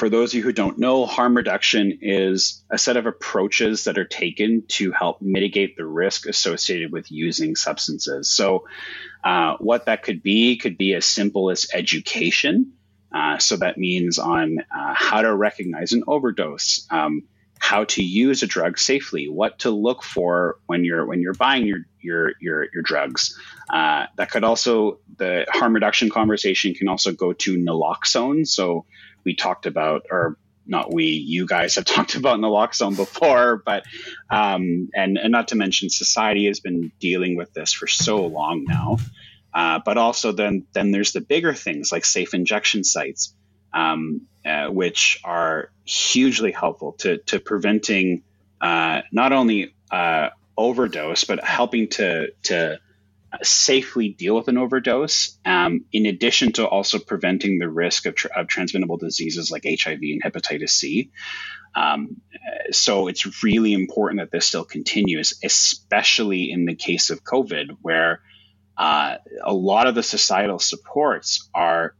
[0.00, 3.98] for those of you who don't know, harm reduction is a set of approaches that
[3.98, 8.30] are taken to help mitigate the risk associated with using substances.
[8.30, 8.66] So,
[9.22, 12.72] uh, what that could be could be as simple as education.
[13.14, 16.86] Uh, so, that means on uh, how to recognize an overdose.
[16.88, 17.24] Um,
[17.58, 21.66] how to use a drug safely, what to look for when you're when you're buying
[21.66, 23.38] your your your, your drugs.
[23.68, 28.48] Uh, that could also the harm reduction conversation can also go to naloxone.
[28.48, 28.86] So
[29.30, 32.40] we talked about, or not we, you guys have talked about
[32.74, 33.84] zone before, but
[34.28, 38.64] um, and and not to mention society has been dealing with this for so long
[38.64, 38.98] now.
[39.54, 43.34] Uh, but also then then there's the bigger things like safe injection sites,
[43.72, 48.22] um, uh, which are hugely helpful to to preventing
[48.60, 52.80] uh, not only uh, overdose but helping to to
[53.42, 58.48] safely deal with an overdose, um, in addition to also preventing the risk of, of,
[58.48, 61.10] transmittable diseases like HIV and hepatitis C.
[61.74, 62.20] Um,
[62.72, 68.20] so it's really important that this still continues, especially in the case of COVID, where
[68.76, 71.94] uh, a lot of the societal supports are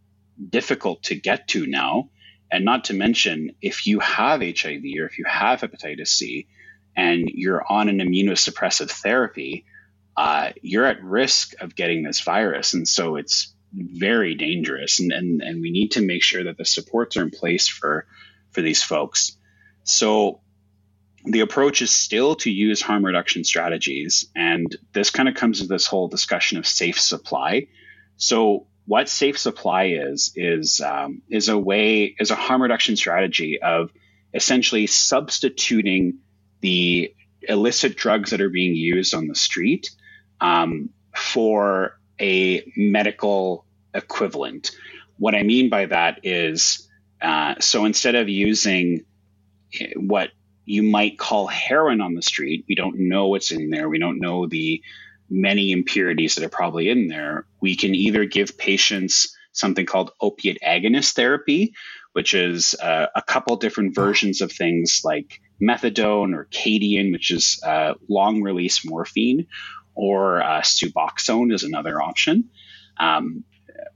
[0.48, 2.10] difficult to get to now.
[2.50, 6.48] And not to mention, if you have HIV or if you have hepatitis C
[6.96, 9.66] and you're on an immunosuppressive therapy,
[10.16, 12.74] uh, you're at risk of getting this virus.
[12.74, 15.00] And so it's very dangerous.
[15.00, 18.06] And, and, and we need to make sure that the supports are in place for,
[18.50, 19.36] for these folks.
[19.84, 20.40] So
[21.24, 24.26] the approach is still to use harm reduction strategies.
[24.34, 27.68] And this kind of comes to this whole discussion of safe supply.
[28.16, 33.60] So what safe supply is is um, is a way is a harm reduction strategy
[33.62, 33.92] of
[34.34, 36.18] essentially substituting
[36.60, 39.90] the illicit drugs that are being used on the street
[40.40, 44.72] um, for a medical equivalent.
[45.18, 46.88] What I mean by that is
[47.22, 49.04] uh, so instead of using
[49.96, 50.30] what
[50.66, 54.20] you might call heroin on the street, we don't know what's in there, we don't
[54.20, 54.82] know the
[55.30, 57.46] many impurities that are probably in there.
[57.60, 61.74] We can either give patients something called opiate agonist therapy,
[62.12, 67.60] which is uh, a couple different versions of things like methadone or Kadian, which is
[67.64, 69.46] uh, long release morphine,
[70.00, 72.48] or uh, Suboxone is another option.
[72.98, 73.44] Um,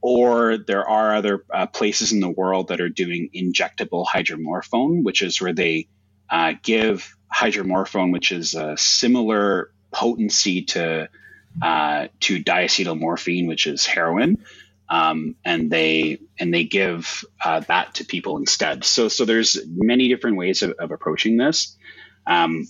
[0.03, 5.23] or there are other uh, places in the world that are doing injectable hydromorphone, which
[5.23, 5.89] is where they
[6.29, 11.09] uh, give hydromorphone, which is a similar potency to
[11.63, 14.45] uh, to diacetylmorphine, which is heroin,
[14.91, 18.85] um, and they and they give uh, that to people instead.
[18.85, 21.79] So so there's many different ways of, of approaching this.
[22.27, 22.67] Um,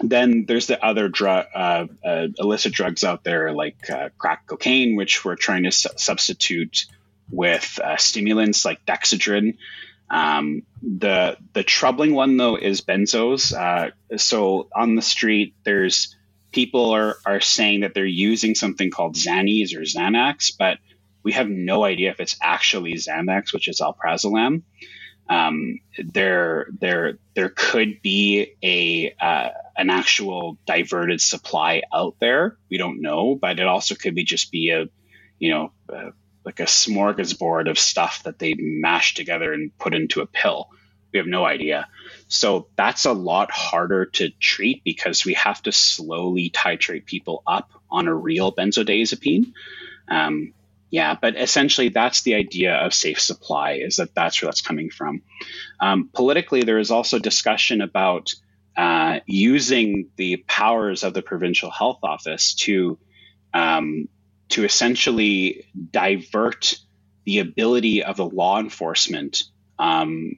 [0.00, 4.96] then there's the other drug, uh, uh, illicit drugs out there like uh, crack cocaine,
[4.96, 6.86] which we're trying to su- substitute
[7.30, 9.56] with uh, stimulants like dexedrine.
[10.10, 13.52] Um, the the troubling one though is benzos.
[13.52, 16.14] Uh, so on the street, there's
[16.52, 20.78] people are are saying that they're using something called Xannies or Xanax, but
[21.22, 24.62] we have no idea if it's actually Xanax, which is alprazolam.
[25.28, 32.56] Um, there, there, there could be a uh, an actual diverted supply out there.
[32.70, 34.86] We don't know, but it also could be just be a,
[35.38, 36.10] you know, uh,
[36.44, 40.70] like a smorgasbord of stuff that they mash together and put into a pill.
[41.12, 41.88] We have no idea.
[42.28, 47.70] So that's a lot harder to treat because we have to slowly titrate people up
[47.90, 49.52] on a real benzodiazepine.
[50.08, 50.54] Um,
[50.90, 54.90] yeah, but essentially that's the idea of safe supply is that that's where that's coming
[54.90, 55.22] from.
[55.80, 58.34] Um, politically, there is also discussion about
[58.76, 62.98] uh, using the powers of the provincial health office to
[63.54, 64.08] um,
[64.48, 66.76] to essentially divert
[67.24, 69.44] the ability of the law enforcement
[69.78, 70.32] um,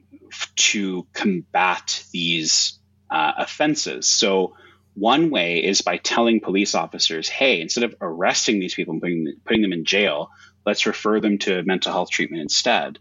[0.55, 4.07] to combat these uh, offenses.
[4.07, 4.55] So
[4.93, 9.33] one way is by telling police officers, hey, instead of arresting these people and putting,
[9.43, 10.29] putting them in jail,
[10.65, 12.99] let's refer them to mental health treatment instead.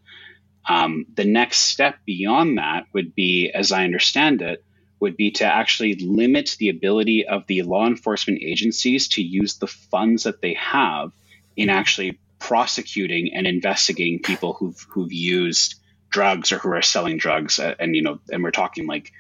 [0.69, 4.65] Um, the next step beyond that would be, as I understand it,
[5.05, 9.67] would be to actually limit the ability of the law enforcement agencies to use the
[9.67, 11.13] funds that they have
[11.57, 15.75] in actually prosecuting and investigating people who've who've used
[16.09, 19.13] drugs or who are selling drugs uh, and you know and we're talking like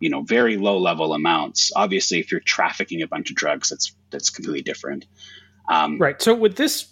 [0.00, 1.70] you know very low level amounts.
[1.76, 5.06] Obviously if you're trafficking a bunch of drugs that's that's completely different.
[5.68, 6.20] Um, right.
[6.20, 6.88] So would this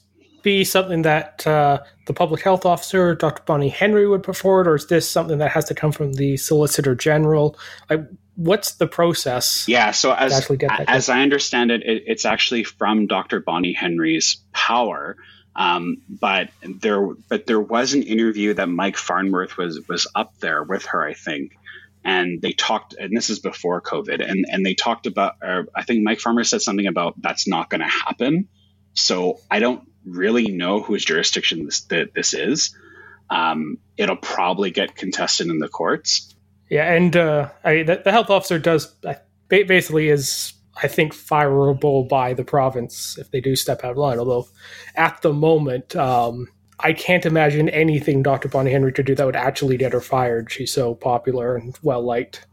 [0.46, 4.76] be something that uh, the public health officer dr bonnie henry would put forward or
[4.76, 7.58] is this something that has to come from the solicitor general?
[7.90, 8.02] Like
[8.36, 10.48] what's the process yeah so as
[10.86, 15.16] as i understand it, it, it's actually from dr bonnie henry's power
[15.56, 20.62] um, but there but there was an interview that mike farnworth was was up there
[20.62, 21.56] with her i think
[22.04, 25.36] and they talked and this is before covid and and they talked about
[25.74, 28.48] i think mike farmer said something about that's not going to happen.
[28.92, 32.74] So i don't really know whose jurisdiction this that this is
[33.28, 36.34] um, it'll probably get contested in the courts
[36.70, 38.94] yeah and uh, I, the, the, health officer does
[39.48, 40.52] basically is
[40.82, 44.48] i think fireable by the province if they do step out of line although
[44.94, 46.48] at the moment um,
[46.80, 48.48] I can't imagine anything Dr.
[48.48, 50.52] Bonnie Henry could do that would actually get her fired.
[50.52, 52.46] She's so popular and well liked.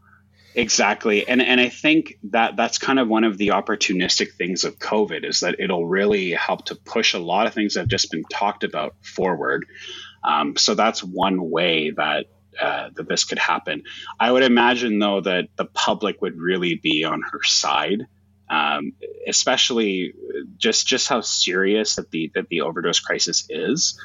[0.54, 1.26] Exactly.
[1.26, 5.24] And and I think that that's kind of one of the opportunistic things of COVID
[5.24, 8.22] is that it'll really help to push a lot of things that have just been
[8.24, 9.66] talked about forward.
[10.22, 12.26] Um, so that's one way that
[12.60, 13.82] uh, that this could happen.
[14.20, 18.06] I would imagine though that the public would really be on her side,
[18.48, 18.92] um,
[19.26, 20.14] especially
[20.56, 24.00] just just how serious that the that the overdose crisis is.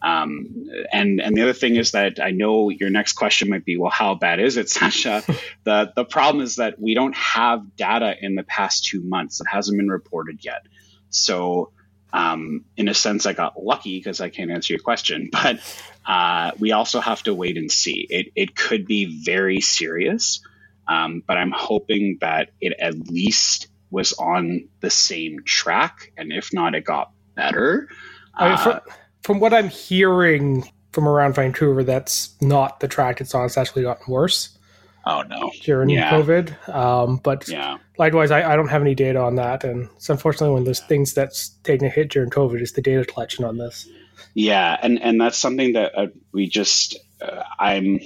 [0.00, 3.76] Um, and and the other thing is that I know your next question might be,
[3.76, 5.22] well, how bad is it, Sasha?
[5.64, 9.40] the the problem is that we don't have data in the past two months.
[9.40, 10.62] It hasn't been reported yet.
[11.10, 11.72] So
[12.12, 15.30] um, in a sense, I got lucky because I can't answer your question.
[15.42, 15.60] But
[16.04, 18.06] uh, we also have to wait and see.
[18.10, 20.40] It it could be very serious.
[20.88, 26.52] Um, but I'm hoping that it at least was on the same track, and if
[26.52, 27.88] not, it got better.
[28.34, 28.82] I mean, for-
[29.22, 33.46] from what I'm hearing from around Vancouver, that's not the track it's on.
[33.46, 34.58] It's actually gotten worse.
[35.04, 35.50] Oh no!
[35.62, 36.12] During yeah.
[36.12, 37.78] COVID, um, but yeah.
[37.98, 40.78] likewise, I, I, don't have any data on that, and it's unfortunately one of those
[40.78, 43.88] things that's taking a hit during COVID is the data collection on this.
[44.34, 47.98] Yeah, and and that's something that uh, we just uh, I'm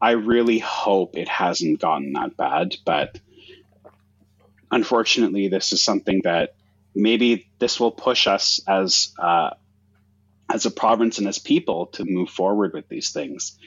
[0.00, 3.20] I really hope it hasn't gotten that bad, but
[4.70, 6.54] unfortunately, this is something that
[6.94, 9.50] maybe this will push us as uh,
[10.50, 13.58] as a province and as people to move forward with these things.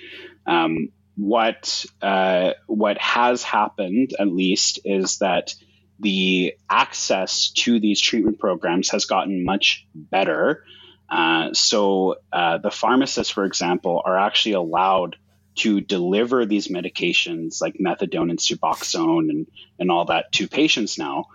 [0.46, 5.54] Um, what uh, what has happened, at least, is that
[6.00, 10.64] the access to these treatment programs has gotten much better.
[11.10, 15.18] Uh, so uh, the pharmacists, for example, are actually allowed
[15.54, 21.26] to deliver these medications like methadone and suboxone and, and all that to patients now.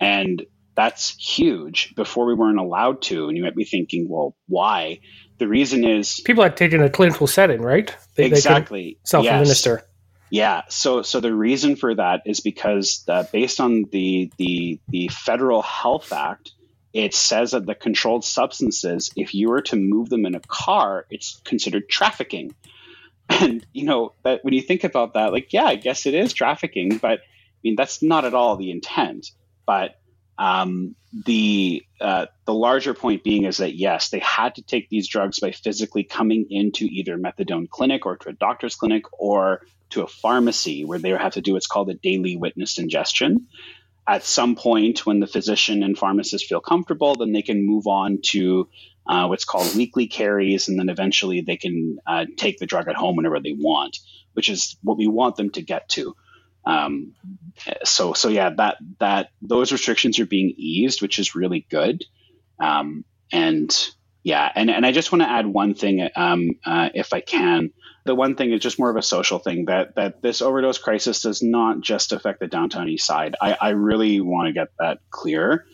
[0.00, 0.44] And
[0.76, 1.94] that's huge.
[1.94, 5.00] Before we weren't allowed to, and you might be thinking, well, why?
[5.38, 7.94] The reason is people had taken a clinical setting, right?
[8.14, 8.98] They, exactly.
[9.02, 9.82] They self-administer.
[9.82, 9.86] Yes.
[10.28, 10.62] Yeah.
[10.68, 15.62] So, so the reason for that is because uh, based on the the the Federal
[15.62, 16.52] Health Act,
[16.92, 21.06] it says that the controlled substances, if you were to move them in a car,
[21.10, 22.54] it's considered trafficking.
[23.28, 26.32] And you know that when you think about that, like, yeah, I guess it is
[26.32, 29.30] trafficking, but I mean that's not at all the intent.
[29.66, 29.98] But
[30.38, 35.08] um, the uh, the larger point being is that yes, they had to take these
[35.08, 40.02] drugs by physically coming into either methadone clinic or to a doctor's clinic or to
[40.02, 43.46] a pharmacy where they have to do what's called a daily witness ingestion.
[44.06, 48.18] At some point, when the physician and pharmacist feel comfortable, then they can move on
[48.26, 48.68] to
[49.06, 52.96] uh, what's called weekly carries, and then eventually they can uh, take the drug at
[52.96, 53.98] home whenever they want,
[54.34, 56.14] which is what we want them to get to.
[56.66, 57.14] Um,
[57.84, 62.04] so so yeah, that that those restrictions are being eased, which is really good.
[62.58, 63.74] Um, and
[64.24, 67.70] yeah, and and I just want to add one thing, um, uh, if I can.
[68.04, 71.22] The one thing is just more of a social thing that that this overdose crisis
[71.22, 73.36] does not just affect the downtown east side.
[73.40, 75.66] I, I really want to get that clear.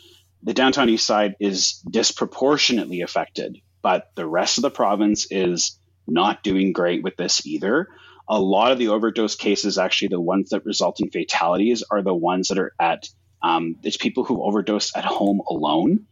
[0.43, 6.43] The downtown east side is disproportionately affected, but the rest of the province is not
[6.43, 7.89] doing great with this either
[8.33, 12.15] a lot of the overdose cases, actually, the ones that result in fatalities, are the
[12.15, 13.07] ones that are at
[13.43, 16.07] um, it's people who overdose at home alone.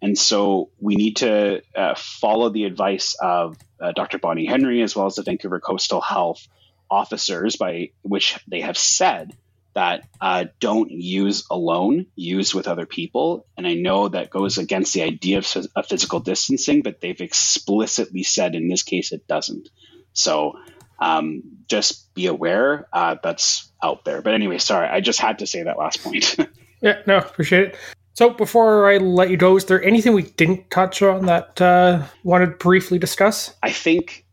[0.00, 4.18] And so we need to uh, follow the advice of uh, Dr.
[4.18, 6.48] Bonnie Henry as well as the Vancouver Coastal Health
[6.90, 9.36] officers, by which they have said
[9.74, 13.44] that uh, don't use alone, use with other people.
[13.58, 18.22] And I know that goes against the idea of, of physical distancing, but they've explicitly
[18.22, 19.68] said in this case it doesn't.
[20.14, 20.54] So
[20.98, 24.22] um, just be aware uh, that's out there.
[24.22, 26.36] But anyway, sorry, I just had to say that last point.
[26.80, 27.76] yeah, no, appreciate it.
[28.14, 32.06] So before I let you go, is there anything we didn't touch on that uh,
[32.24, 33.54] wanted to briefly discuss?
[33.62, 34.24] I think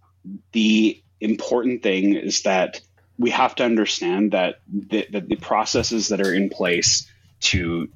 [0.54, 2.80] the important thing is that
[3.18, 7.10] we have to understand that the, the, the processes that are in place
[7.42, 7.90] to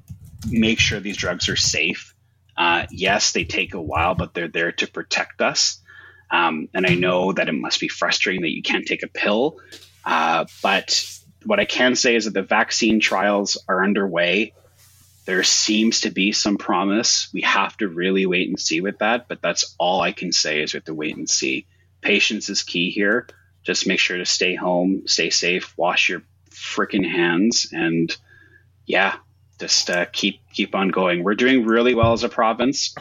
[0.50, 2.14] make sure these drugs are safe.
[2.56, 5.80] Uh, yes, they take a while, but they're there to protect us.
[6.30, 9.58] Um, and I know that it must be frustrating that you can't take a pill.
[10.04, 14.52] Uh, but what I can say is that the vaccine trials are underway.
[15.24, 17.28] There seems to be some promise.
[17.32, 19.28] We have to really wait and see with that.
[19.28, 21.66] But that's all I can say is we have to wait and see.
[22.00, 23.26] Patience is key here.
[23.64, 28.14] Just make sure to stay home, stay safe, wash your freaking hands, and
[28.86, 29.16] yeah,
[29.60, 31.22] just uh, keep keep on going.
[31.22, 32.94] We're doing really well as a province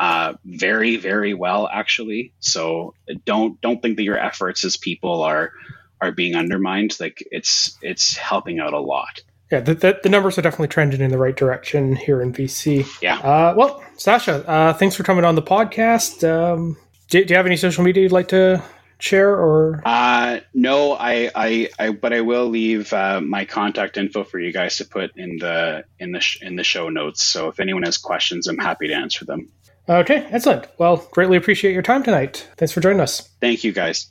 [0.00, 2.32] uh, very very well actually.
[2.40, 2.94] So
[3.26, 5.52] don't don't think that your efforts as people are
[6.00, 6.98] are being undermined.
[6.98, 9.20] Like it's it's helping out a lot.
[9.52, 12.86] Yeah, the, the, the, numbers are definitely trending in the right direction here in BC.
[13.02, 13.18] Yeah.
[13.18, 16.22] Uh, well, Sasha, uh, thanks for coming on the podcast.
[16.22, 16.76] Um,
[17.08, 18.62] Do, do you have any social media you'd like to
[19.02, 24.24] share or uh no I, I i but i will leave uh, my contact info
[24.24, 27.48] for you guys to put in the in the sh- in the show notes so
[27.48, 29.48] if anyone has questions i'm happy to answer them
[29.88, 30.66] okay excellent.
[30.78, 32.48] Well greatly appreciate your time tonight.
[32.56, 33.28] Thanks for joining us.
[33.40, 34.10] Thank you guys.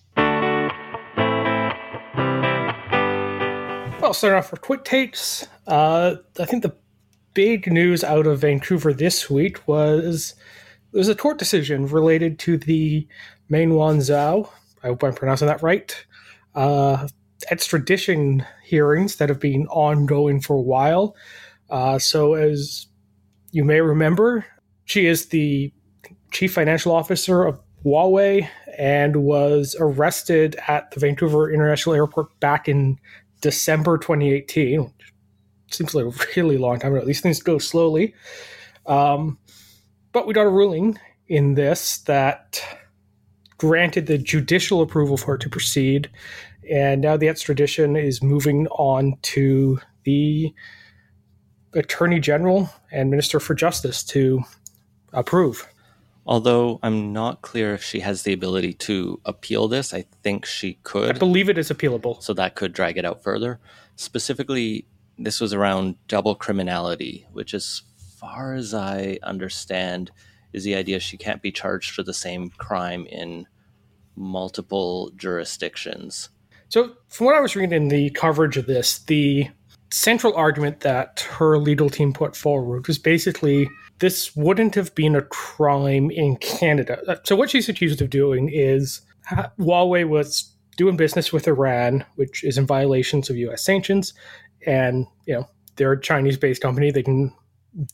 [4.01, 6.76] Well starting off for quick takes uh i think the
[7.36, 10.34] big news out of vancouver this week was
[10.91, 13.07] there's a court decision related to the
[13.49, 14.49] Meng Wan Wanzhou
[14.84, 16.05] I hope I'm pronouncing that right.
[16.55, 17.07] Uh,
[17.51, 21.15] extradition hearings that have been ongoing for a while.
[21.70, 22.88] Uh, so, as
[23.51, 24.45] you may remember,
[24.90, 25.72] she is the
[26.32, 32.98] chief financial officer of Huawei and was arrested at the Vancouver International Airport back in
[33.42, 34.92] December 2018.
[35.70, 37.06] Seems like a really long time ago.
[37.06, 38.16] These things go slowly.
[38.88, 39.38] Um,
[40.12, 42.60] but we got a ruling in this that
[43.60, 46.10] granted the judicial approval for it to proceed,
[46.68, 50.52] and now the extradition is moving on to the
[51.76, 54.44] Attorney General and Minister for Justice to
[55.14, 55.68] approve.
[56.26, 60.76] Although I'm not clear if she has the ability to appeal this, I think she
[60.84, 61.16] could.
[61.16, 62.22] I believe it is appealable.
[62.22, 63.60] So that could drag it out further.
[63.95, 64.86] Specifically,
[65.18, 67.82] this was around double criminality, which, as
[68.20, 70.12] far as I understand,
[70.53, 73.47] is the idea she can't be charged for the same crime in
[74.16, 76.30] multiple jurisdictions.
[76.68, 79.49] So, from what I was reading in the coverage of this, the
[79.91, 83.68] central argument that her legal team put forward was basically
[84.00, 87.00] this wouldn't have been a crime in Canada.
[87.08, 89.02] Uh, so, what she's accused of doing is
[89.60, 93.64] Huawei was doing business with Iran, which is in violations of U.S.
[93.64, 94.14] sanctions,
[94.66, 97.34] and you know they're a Chinese-based company; they can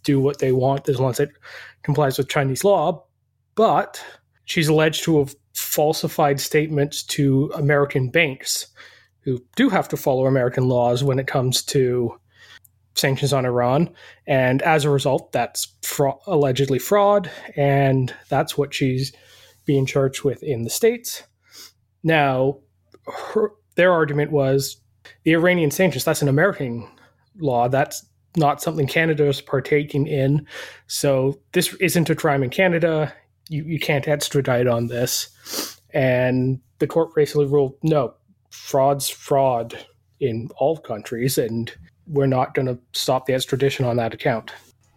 [0.04, 1.32] do what they want as long as it
[1.84, 3.06] complies with Chinese law.
[3.56, 4.04] But
[4.46, 8.68] she's alleged to have falsified statements to American banks
[9.22, 12.20] who do have to follow American laws when it comes to
[12.96, 13.90] sanctions on Iran.
[14.26, 17.30] And as a result, that's fra- allegedly fraud.
[17.56, 19.14] And that's what she's
[19.66, 21.24] being charged with in the States.
[22.04, 22.60] Now,
[23.08, 24.78] her, their argument was
[25.24, 26.88] the Iranian sanctions, that's an American
[27.38, 27.68] law.
[27.68, 28.06] That's
[28.38, 30.46] not something Canada is partaking in.
[30.88, 33.14] So this isn't a crime in Canada.
[33.50, 35.80] You, you can't extradite on this.
[35.94, 38.14] And the court basically ruled no,
[38.50, 39.86] fraud's fraud
[40.20, 41.72] in all countries, and
[42.08, 44.52] we're not going to stop the extradition on that account.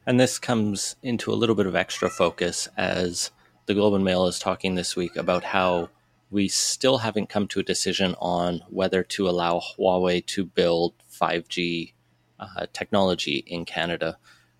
[0.06, 3.30] And this comes into a little bit of extra focus as
[3.66, 5.90] the Globe and Mail is talking this week about how
[6.30, 11.92] we still haven't come to a decision on whether to allow Huawei to build 5G
[12.40, 14.18] uh, technology in Canada,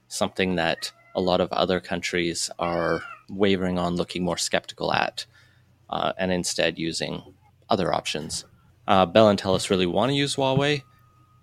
[0.09, 5.27] something that a lot of other countries are wavering on, looking more skeptical at,
[5.91, 7.23] uh, and instead using
[7.69, 8.45] other options.
[8.87, 10.83] Uh, Bell and Telus really want to use Huawei,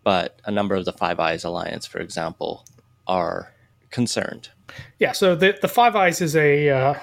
[0.05, 2.63] but a number of the Five Eyes Alliance, for example,
[3.07, 3.51] are
[3.89, 4.49] concerned.
[4.99, 6.93] Yeah, so the, the Five Eyes is a uh,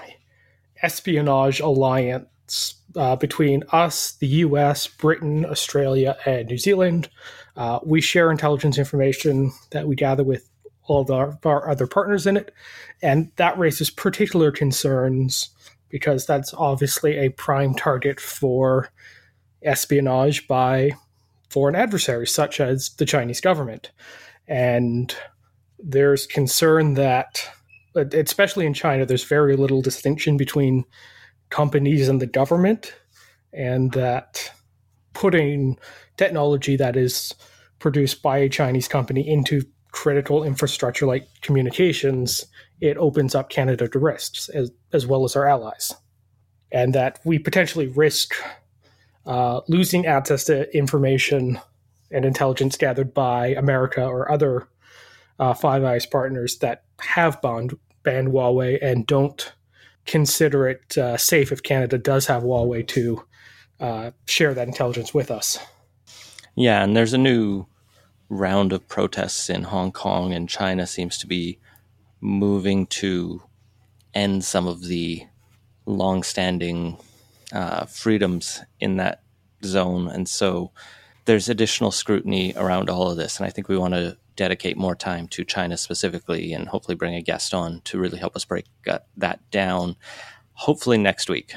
[0.82, 7.08] espionage alliance uh, between us, the US, Britain, Australia, and New Zealand.
[7.56, 10.48] Uh, we share intelligence information that we gather with
[10.84, 12.54] all of our, our, other partners in it.
[13.02, 15.50] And that raises particular concerns
[15.88, 18.90] because that's obviously a prime target for
[19.64, 20.92] espionage by
[21.52, 23.92] foreign adversaries, such as the Chinese government.
[24.48, 25.14] And
[25.78, 27.48] there's concern that,
[27.94, 30.84] especially in China, there's very little distinction between
[31.50, 32.94] companies and the government,
[33.52, 34.50] and that
[35.12, 35.78] putting
[36.16, 37.34] technology that is
[37.78, 42.46] produced by a Chinese company into critical infrastructure like communications,
[42.80, 45.92] it opens up Canada to risks as, as well as our allies.
[46.70, 48.34] And that we potentially risk
[49.26, 51.60] uh, losing access to information
[52.10, 54.68] and intelligence gathered by America or other
[55.38, 59.52] uh, Five Eyes partners that have banned, Huawei and don't
[60.04, 63.24] consider it uh, safe if Canada does have Huawei to
[63.80, 65.58] uh, share that intelligence with us.
[66.54, 67.66] Yeah, and there's a new
[68.28, 71.58] round of protests in Hong Kong, and China seems to be
[72.20, 73.42] moving to
[74.14, 75.26] end some of the
[75.86, 76.98] long-standing
[77.52, 79.22] uh, freedoms in that
[79.64, 80.72] zone, and so
[81.24, 83.38] there's additional scrutiny around all of this.
[83.38, 87.14] And I think we want to dedicate more time to China specifically, and hopefully bring
[87.14, 88.66] a guest on to really help us break
[89.16, 89.96] that down.
[90.54, 91.54] Hopefully next week.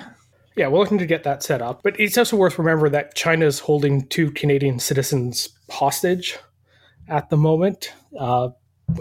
[0.55, 1.83] Yeah, we're looking to get that set up.
[1.83, 6.37] But it's also worth remembering that China is holding two Canadian citizens hostage
[7.09, 8.49] at the moment uh,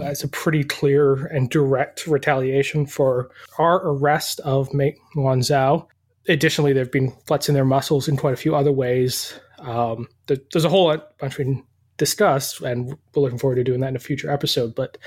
[0.03, 5.87] as a pretty clear and direct retaliation for our arrest of Meng Wanzhou.
[6.29, 9.39] Additionally, they've been flexing their muscles in quite a few other ways.
[9.59, 11.65] Um, there's a whole bunch we can
[11.97, 14.75] discuss, and we're looking forward to doing that in a future episode.
[14.75, 14.99] But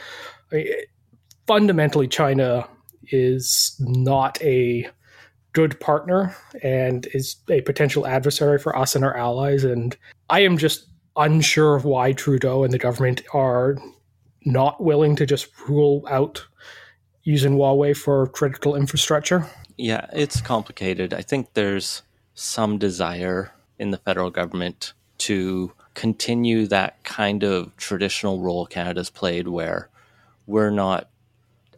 [0.51, 0.67] I mean,
[1.45, 2.67] fundamentally, China
[3.09, 4.89] is not a
[5.53, 9.63] good partner and is a potential adversary for us and our allies.
[9.63, 9.97] And
[10.29, 13.77] I am just unsure of why Trudeau and the government are
[14.45, 16.45] not willing to just rule out
[17.23, 19.45] using Huawei for critical infrastructure.
[19.77, 21.13] Yeah, it's complicated.
[21.13, 22.01] I think there's
[22.33, 29.47] some desire in the federal government to continue that kind of traditional role Canada's played
[29.47, 29.89] where
[30.45, 31.09] we're not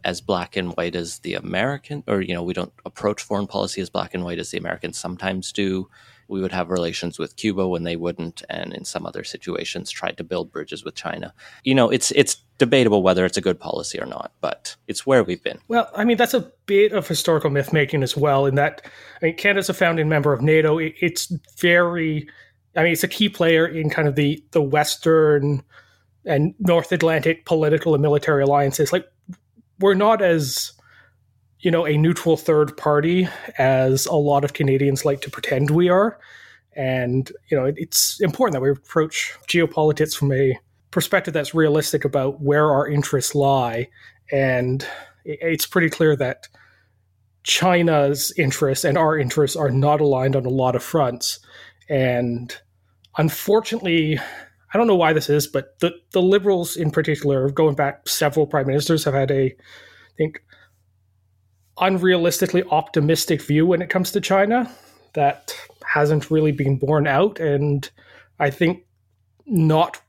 [0.04, 3.82] as black and white as the American, or, you know, we don't approach foreign policy
[3.82, 5.88] as black and white as the Americans sometimes do.
[6.30, 10.16] We would have relations with Cuba when they wouldn't, and in some other situations, tried
[10.18, 11.34] to build bridges with China.
[11.64, 15.24] You know, it's it's debatable whether it's a good policy or not, but it's where
[15.24, 15.58] we've been.
[15.68, 18.46] Well, I mean, that's a bit of historical myth making as well.
[18.46, 18.82] In that,
[19.20, 20.78] I mean, Canada's a founding member of NATO.
[20.78, 22.28] It's very,
[22.76, 25.62] I mean, it's a key player in kind of the the Western
[26.24, 28.92] and North Atlantic political and military alliances.
[28.92, 29.06] Like
[29.80, 30.72] we're not as
[31.60, 35.88] you know a neutral third party as a lot of Canadians like to pretend we
[35.88, 36.18] are.
[36.76, 40.58] And you know, it's important that we approach geopolitics from a
[40.90, 43.88] perspective that's realistic about where our interests lie.
[44.32, 44.86] And
[45.24, 46.48] it's pretty clear that
[47.42, 51.38] China's interests and our interests are not aligned on a lot of fronts.
[51.88, 52.56] And
[53.18, 54.18] unfortunately,
[54.72, 58.46] I don't know why this is, but the, the liberals in particular, going back several
[58.46, 59.56] prime ministers, have had a, I
[60.16, 60.42] think,
[61.80, 64.70] unrealistically optimistic view when it comes to China
[65.14, 65.54] that
[65.84, 67.40] hasn't really been borne out.
[67.40, 67.90] And
[68.38, 68.84] I think
[69.46, 70.00] not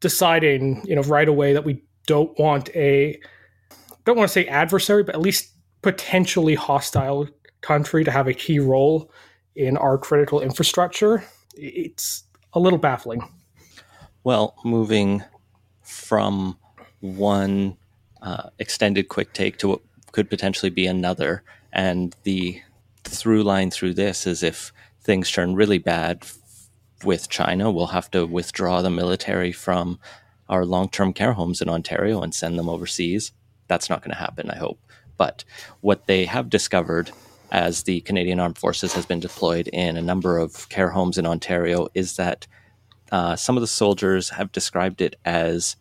[0.00, 3.20] deciding, you know, right away that we don't want a,
[4.04, 7.28] don't want to say adversary, but at least potentially hostile
[7.60, 9.10] country to have a key role
[9.54, 11.24] in our critical infrastructure.
[11.54, 13.28] It's a little baffling.
[14.24, 15.22] Well, moving
[15.82, 16.58] from
[17.00, 17.76] one
[18.22, 19.80] uh, extended quick take to
[20.16, 21.42] could potentially be another,
[21.74, 22.58] and the
[23.04, 26.26] through line through this is if things turn really bad
[27.04, 29.98] with China, we'll have to withdraw the military from
[30.48, 33.32] our long term care homes in Ontario and send them overseas.
[33.68, 34.80] That's not going to happen, I hope.
[35.18, 35.44] But
[35.82, 37.10] what they have discovered
[37.52, 41.26] as the Canadian Armed Forces has been deployed in a number of care homes in
[41.26, 42.46] Ontario is that
[43.12, 45.76] uh, some of the soldiers have described it as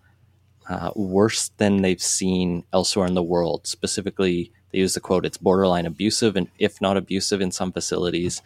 [0.69, 3.67] uh, worse than they've seen elsewhere in the world.
[3.67, 8.41] Specifically, they use the quote, it's borderline abusive, and if not abusive in some facilities.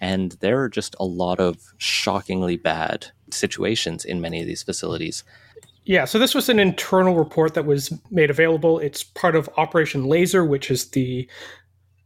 [0.00, 5.24] And there are just a lot of shockingly bad situations in many of these facilities.
[5.84, 8.78] Yeah, so this was an internal report that was made available.
[8.80, 11.28] It's part of Operation Laser, which is the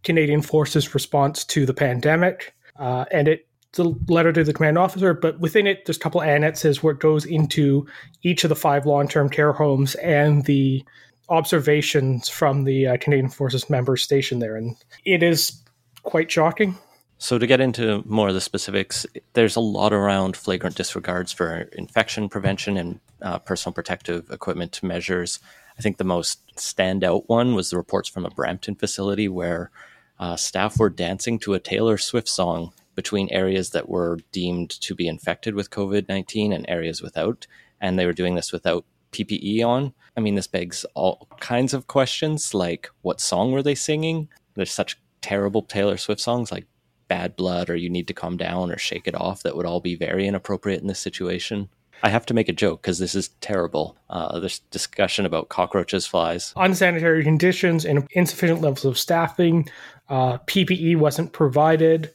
[0.04, 2.54] Canadian Forces response to the pandemic.
[2.78, 6.22] Uh, and it the letter to the command officer, but within it, there's a couple
[6.22, 7.86] annexes where it goes into
[8.22, 10.84] each of the five long term care homes and the
[11.28, 14.56] observations from the uh, Canadian Forces members stationed there.
[14.56, 15.62] And it is
[16.02, 16.76] quite shocking.
[17.18, 21.68] So, to get into more of the specifics, there's a lot around flagrant disregards for
[21.76, 25.38] infection prevention and uh, personal protective equipment measures.
[25.78, 29.70] I think the most standout one was the reports from a Brampton facility where
[30.18, 34.95] uh, staff were dancing to a Taylor Swift song between areas that were deemed to
[34.95, 37.47] be infected with COVID 19 and areas without.
[37.80, 39.95] And they were doing this without PPE on.
[40.16, 44.28] I mean, this begs all kinds of questions like what song were they singing?
[44.55, 46.66] There's such terrible Taylor Swift songs like
[47.09, 49.80] Bad Blood or You Need to Calm Down or Shake It Off that would all
[49.80, 51.68] be very inappropriate in this situation.
[52.03, 53.97] I have to make a joke because this is terrible.
[54.09, 59.68] Uh, this discussion about cockroaches, flies, unsanitary conditions, and insufficient levels of staffing.
[60.09, 62.14] Uh, PPE wasn't provided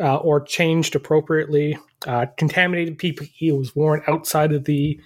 [0.00, 1.78] uh, or changed appropriately.
[2.06, 5.00] Uh, contaminated PPE was worn outside of the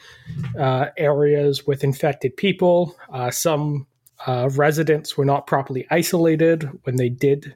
[0.59, 2.97] uh, areas with infected people.
[3.12, 3.86] Uh, some
[4.26, 7.55] uh, residents were not properly isolated when they did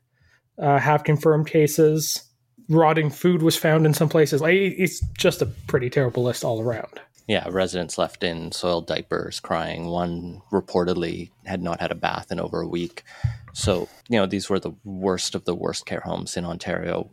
[0.59, 2.23] uh, have confirmed cases.
[2.69, 4.41] Rotting food was found in some places.
[4.41, 7.01] Like, it's just a pretty terrible list all around.
[7.27, 9.87] Yeah, residents left in soiled diapers, crying.
[9.87, 13.05] One reportedly had not had a bath in over a week.
[13.53, 17.11] So, you know, these were the worst of the worst care homes in Ontario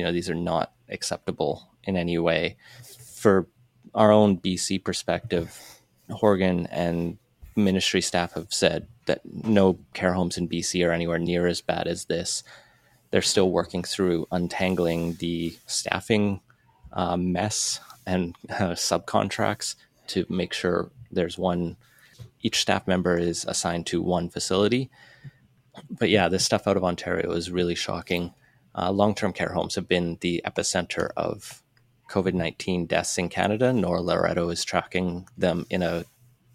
[0.00, 2.56] you know these are not acceptable in any way.
[3.14, 3.46] For
[3.94, 5.60] our own BC perspective,
[6.10, 7.18] Horgan and
[7.54, 11.86] ministry staff have said that no care homes in BC are anywhere near as bad
[11.86, 12.42] as this.
[13.10, 16.40] They're still working through untangling the staffing
[16.94, 19.74] uh, mess and uh, subcontracts
[20.06, 21.76] to make sure there's one,
[22.40, 24.88] each staff member is assigned to one facility.
[25.90, 28.32] but yeah, this stuff out of Ontario is really shocking.
[28.74, 31.62] Uh, Long term care homes have been the epicenter of
[32.10, 33.72] COVID 19 deaths in Canada.
[33.72, 36.04] Nora Loreto is tracking them in a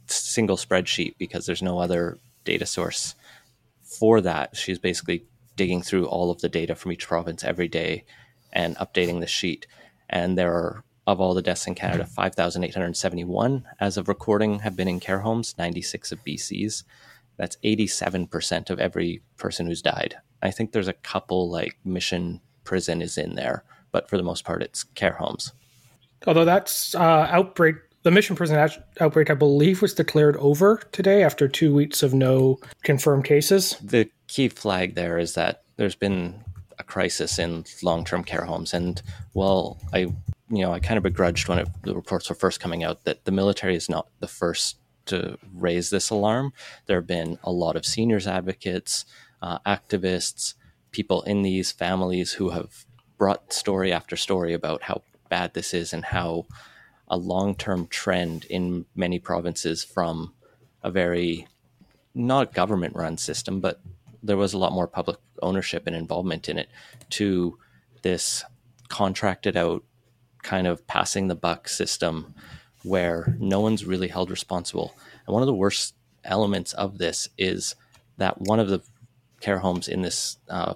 [0.07, 3.15] single spreadsheet because there's no other data source
[3.83, 4.55] for that.
[4.55, 8.03] She's basically digging through all of the data from each province every day
[8.51, 9.67] and updating the sheet.
[10.09, 14.87] And there are, of all the deaths in Canada, 5,871 as of recording have been
[14.87, 16.83] in care homes, 96 of BC's.
[17.37, 20.17] That's 87% of every person who's died.
[20.41, 24.43] I think there's a couple like Mission Prison is in there, but for the most
[24.43, 25.53] part, it's care homes.
[26.27, 28.69] Although that's uh, outbreak, the Mission Prison
[28.99, 33.77] outbreak, I believe, was declared over today after two weeks of no confirmed cases.
[33.81, 36.43] The key flag there is that there's been
[36.77, 39.01] a crisis in long-term care homes, and
[39.33, 42.83] well, I you know I kind of begrudged when it, the reports were first coming
[42.83, 46.53] out that the military is not the first to raise this alarm.
[46.87, 49.05] There have been a lot of seniors advocates,
[49.41, 50.53] uh, activists,
[50.91, 52.85] people in these families who have
[53.17, 56.45] brought story after story about how bad this is and how
[57.07, 60.33] a long term trend in many provinces from
[60.83, 61.47] a very
[62.13, 63.81] not government run system, but
[64.23, 66.69] there was a lot more public ownership and involvement in it
[67.09, 67.57] to
[68.01, 68.43] this
[68.87, 69.83] contracted out
[70.43, 72.33] kind of passing the buck system
[72.83, 74.95] where no one's really held responsible.
[75.25, 77.75] And one of the worst elements of this is
[78.17, 78.81] that one of the
[79.45, 80.73] care homes in this uh,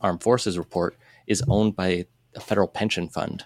[0.00, 2.06] armed forces report is owned by
[2.36, 3.44] a federal pension fund.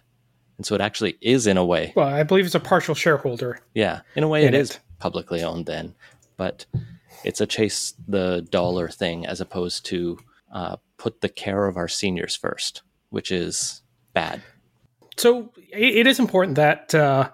[0.59, 1.93] And so it actually is in a way.
[1.97, 3.61] Well, I believe it's a partial shareholder.
[3.75, 5.95] Yeah, in a way it, it is publicly owned then,
[6.37, 6.67] but
[7.25, 10.19] it's a chase the dollar thing as opposed to
[10.53, 13.83] uh, put the care of our seniors first, which is
[14.13, 14.43] bad.
[15.17, 17.31] So it is important that uh,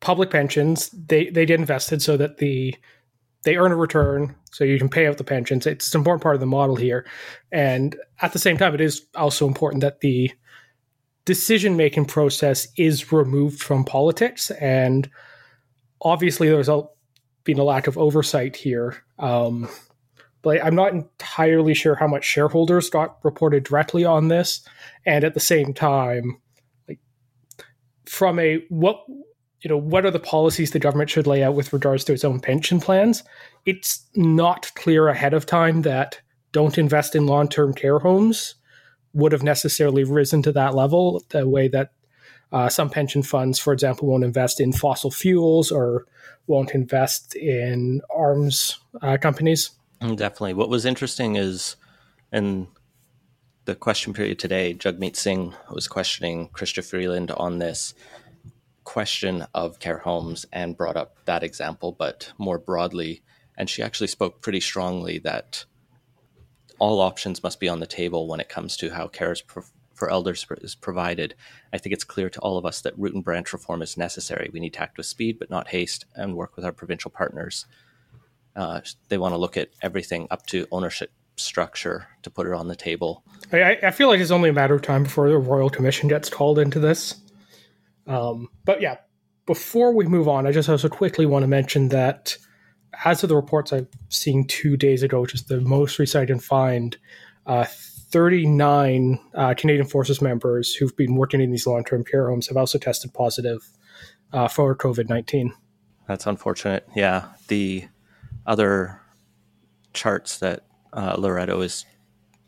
[0.00, 2.76] public pensions they they get invested so that the
[3.44, 5.66] they earn a return so you can pay out the pensions.
[5.66, 7.06] It's an important part of the model here.
[7.52, 10.32] And at the same time it is also important that the
[11.24, 14.50] decision making process is removed from politics.
[14.50, 15.08] And
[16.00, 16.70] obviously there's
[17.44, 18.96] been a lack of oversight here.
[19.18, 19.68] Um,
[20.42, 24.66] but i'm not entirely sure how much shareholders got reported directly on this.
[25.06, 26.40] And at the same time
[26.88, 27.00] like
[28.06, 29.04] from a what
[29.64, 32.22] you know, what are the policies the government should lay out with regards to its
[32.22, 33.24] own pension plans?
[33.64, 36.20] It's not clear ahead of time that
[36.52, 38.56] don't invest in long term care homes
[39.14, 41.92] would have necessarily risen to that level, the way that
[42.52, 46.04] uh, some pension funds, for example, won't invest in fossil fuels or
[46.46, 49.70] won't invest in arms uh, companies.
[50.02, 50.54] Mm, definitely.
[50.54, 51.76] What was interesting is
[52.30, 52.68] in
[53.64, 57.94] the question period today, Jagmeet Singh was questioning Chrystia Freeland on this
[58.84, 63.22] question of care homes and brought up that example, but more broadly.
[63.56, 65.64] And she actually spoke pretty strongly that
[66.78, 69.64] all options must be on the table when it comes to how care pro-
[69.94, 71.34] for elders is provided.
[71.72, 74.50] I think it's clear to all of us that root and branch reform is necessary.
[74.52, 77.66] We need to act with speed, but not haste, and work with our provincial partners.
[78.56, 82.68] Uh, they want to look at everything up to ownership structure to put it on
[82.68, 83.24] the table.
[83.52, 86.28] I, I feel like it's only a matter of time before the Royal Commission gets
[86.28, 87.20] called into this.
[88.06, 88.96] Um, but yeah,
[89.46, 92.36] before we move on, I just also quickly want to mention that
[93.04, 96.26] as of the reports I've seen two days ago, which is the most recent I
[96.26, 96.96] can find,
[97.46, 102.46] uh, 39 uh, Canadian Forces members who've been working in these long term care homes
[102.46, 103.68] have also tested positive
[104.32, 105.52] uh, for COVID 19.
[106.06, 106.86] That's unfortunate.
[106.94, 107.24] Yeah.
[107.48, 107.88] The
[108.46, 109.00] other
[109.94, 111.84] charts that uh, Loreto is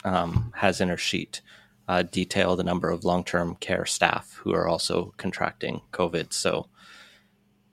[0.05, 1.41] um, has in her sheet
[1.89, 6.33] uh, detail the number of long term care staff who are also contracting COVID.
[6.33, 6.69] So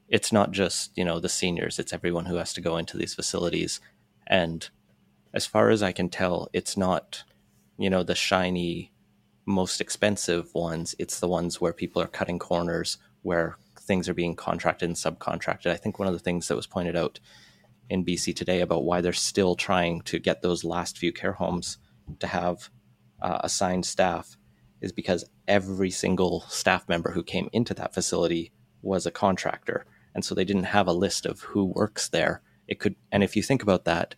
[0.08, 3.16] it's not just you know the seniors; it's everyone who has to go into these
[3.16, 3.80] facilities.
[4.28, 4.70] And
[5.34, 7.24] as far as I can tell, it's not
[7.78, 8.92] you know the shiny,
[9.46, 10.96] most expensive ones.
[11.00, 15.72] It's the ones where people are cutting corners, where things are being contracted and subcontracted.
[15.72, 17.20] I think one of the things that was pointed out
[17.90, 21.78] in BC today about why they're still trying to get those last few care homes
[22.20, 22.70] to have
[23.24, 24.38] uh, assigned staff
[24.82, 28.52] is because every single staff member who came into that facility
[28.82, 29.86] was a contractor.
[30.14, 32.42] And so they didn't have a list of who works there.
[32.68, 34.16] It could, and if you think about that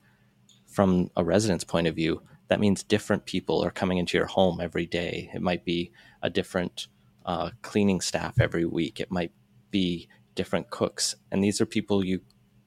[0.68, 4.60] from a resident's point of view, that means different people are coming into your home
[4.60, 5.30] every day.
[5.34, 5.92] It might be
[6.22, 6.88] a different
[7.26, 9.00] uh, cleaning staff every week.
[9.00, 9.32] It might
[9.72, 11.16] be different cooks.
[11.32, 12.22] And these are people you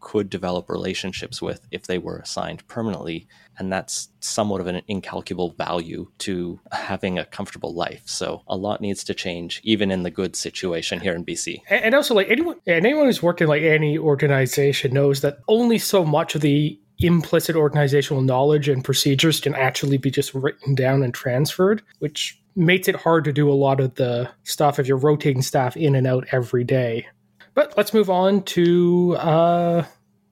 [0.09, 3.28] could develop relationships with if they were assigned permanently.
[3.59, 8.04] And that's somewhat of an incalculable value to having a comfortable life.
[8.06, 11.61] So a lot needs to change, even in the good situation here in BC.
[11.68, 15.76] And also, like anyone, and anyone who's worked in like any organization knows that only
[15.76, 21.02] so much of the implicit organizational knowledge and procedures can actually be just written down
[21.02, 24.96] and transferred, which makes it hard to do a lot of the stuff if you're
[24.96, 27.06] rotating staff in and out every day.
[27.52, 29.84] But let's move on to uh,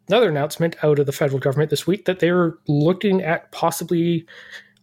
[0.08, 4.26] another announcement out of the federal government this week that they're looking at possibly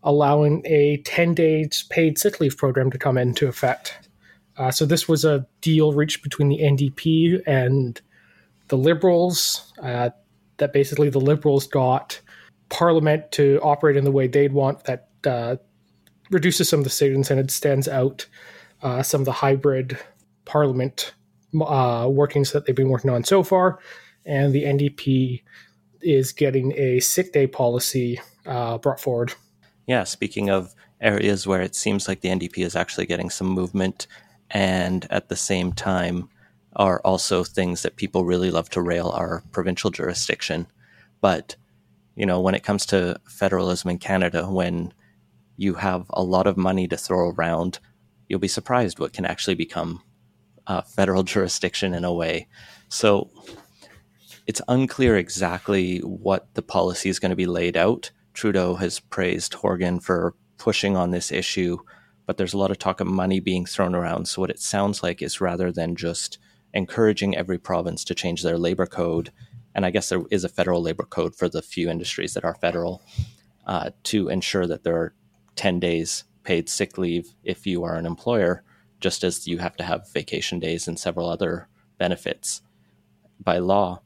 [0.03, 4.09] allowing a 10 days paid sick leave program to come into effect.
[4.57, 8.01] Uh, so this was a deal reached between the NDP and
[8.67, 9.74] the Liberals.
[9.82, 10.09] Uh,
[10.57, 12.19] that basically the Liberals got
[12.69, 14.84] Parliament to operate in the way they'd want.
[14.86, 15.55] That uh,
[16.30, 18.28] reduces some of the savings and extends out
[18.82, 19.97] uh, some of the hybrid
[20.45, 21.13] Parliament
[21.59, 23.80] uh, workings that they've been working on so far.
[24.26, 25.41] And the NDP
[26.01, 29.34] is getting a sick day policy uh, brought forward.
[29.88, 34.07] Yeah, speaking of areas where it seems like the NDP is actually getting some movement
[34.49, 36.30] and at the same time
[36.76, 40.67] are also things that people really love to rail our provincial jurisdiction.
[41.21, 41.55] But,
[42.15, 44.93] you know, when it comes to federalism in Canada, when
[45.57, 47.80] you have a lot of money to throw around,
[48.28, 50.01] you'll be surprised what can actually become
[50.65, 52.47] a federal jurisdiction in a way.
[52.89, 53.30] So
[54.47, 58.11] it's unclear exactly what the policy is going to be laid out.
[58.33, 61.77] Trudeau has praised Horgan for pushing on this issue
[62.25, 64.27] but there's a lot of talk of money being thrown around.
[64.27, 66.37] So what it sounds like is rather than just
[66.73, 69.31] encouraging every province to change their labor code,
[69.75, 72.55] and I guess there is a federal labor code for the few industries that are
[72.55, 73.01] federal,
[73.65, 75.13] uh, to ensure that there are
[75.55, 78.63] 10 days paid sick leave if you are an employer,
[78.99, 81.67] just as you have to have vacation days and several other
[81.97, 82.61] benefits
[83.39, 84.01] by law.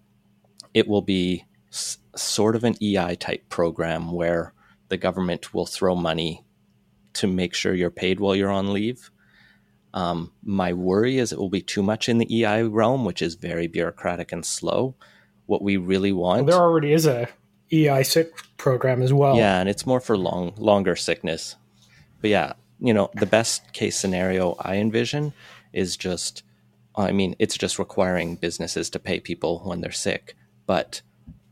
[0.77, 4.53] It will be s- sort of an EI type program where
[4.89, 6.43] the government will throw money
[7.13, 9.09] to make sure you're paid while you're on leave.
[9.93, 13.33] Um, my worry is it will be too much in the EI realm, which is
[13.33, 14.93] very bureaucratic and slow.
[15.47, 16.45] What we really want.
[16.45, 17.27] Well, there already is a
[17.73, 19.35] EI sick program as well.
[19.35, 21.55] Yeah, and it's more for long, longer sickness.
[22.21, 25.33] But yeah, you know, the best case scenario I envision
[25.73, 26.43] is just,
[26.95, 30.35] I mean, it's just requiring businesses to pay people when they're sick.
[30.67, 31.01] But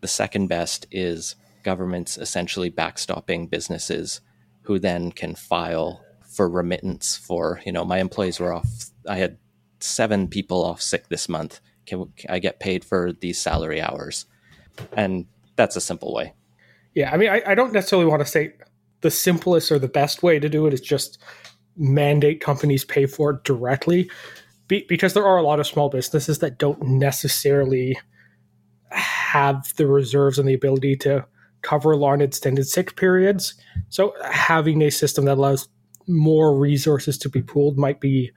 [0.02, 4.22] the second best is governments essentially backstopping businesses
[4.62, 8.92] who then can file for remittance for, you know, my employees were off.
[9.08, 9.38] I had
[9.80, 11.60] seven people off sick this month.
[11.88, 14.26] Can, can I get paid for these salary hours?
[14.94, 16.34] And that's a simple way.
[16.94, 17.12] Yeah.
[17.12, 18.54] I mean, I, I don't necessarily want to say
[19.02, 21.18] the simplest or the best way to do it is just
[21.78, 24.10] mandate companies pay for it directly
[24.68, 27.98] Be, because there are a lot of small businesses that don't necessarily
[29.36, 31.26] have the reserves and the ability to
[31.62, 33.54] cover long extended sick periods.
[33.90, 35.68] So having a system that allows
[36.08, 38.32] more resources to be pooled might be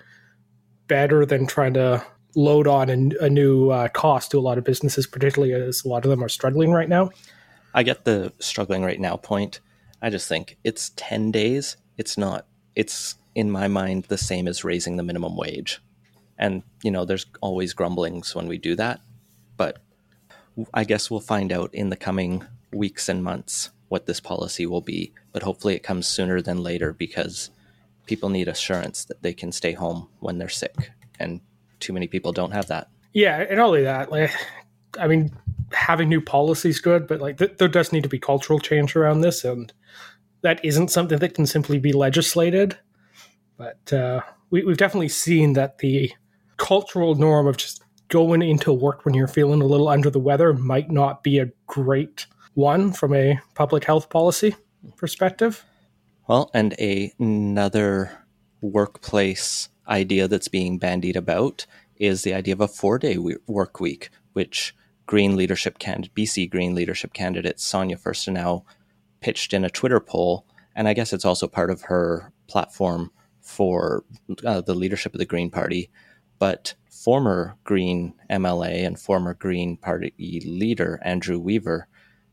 [0.89, 4.65] better than trying to load on a, a new uh, cost to a lot of
[4.65, 7.11] businesses, particularly as a lot of them are struggling right now.
[7.73, 9.61] I get the struggling right now point.
[10.03, 11.77] I just think it's 10 days.
[11.97, 12.45] It's not,
[12.75, 15.81] it's in my mind the same as raising the minimum wage.
[16.39, 19.01] And, you know, there's always grumblings when we do that.
[19.57, 19.79] But
[20.75, 24.81] I guess we'll find out in the coming weeks and months what this policy will
[24.81, 27.51] be, but hopefully it comes sooner than later because
[28.07, 31.41] people need assurance that they can stay home when they're sick, and
[31.81, 32.89] too many people don't have that.
[33.13, 34.31] Yeah, and only that, like,
[34.99, 35.31] I mean,
[35.73, 39.21] having new policies good, but like th- there does need to be cultural change around
[39.21, 39.73] this, and
[40.43, 42.79] that isn't something that can simply be legislated.
[43.57, 46.13] But uh, we, we've definitely seen that the
[46.57, 50.53] cultural norm of just going into work when you're feeling a little under the weather
[50.53, 54.57] might not be a great one from a public health policy
[54.97, 55.65] perspective.
[56.27, 58.11] Well, and a, another
[58.61, 64.11] workplace idea that's being bandied about is the idea of a four day work week,
[64.33, 64.75] which
[65.07, 68.65] Green leadership BC Green leadership candidate Sonia Furstenau
[69.21, 70.47] pitched in a Twitter poll.
[70.77, 74.05] And I guess it's also part of her platform for
[74.45, 75.91] uh, the leadership of the Green Party.
[76.39, 76.75] But
[77.05, 80.13] former Green MLA and former Green Party
[80.45, 81.87] leader Andrew Weaver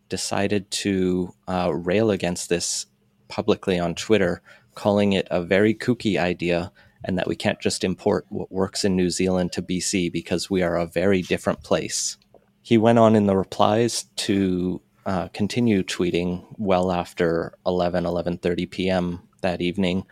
[0.10, 2.88] decided to uh, rail against this
[3.28, 4.42] publicly on Twitter,
[4.74, 6.72] calling it a very kooky idea
[7.04, 10.64] and that we can't just import what works in New Zealand to BC because we
[10.64, 12.18] are a very different place.
[12.64, 19.22] He went on in the replies to uh, continue tweeting well after 11 11:30 p.m.
[19.42, 20.06] that evening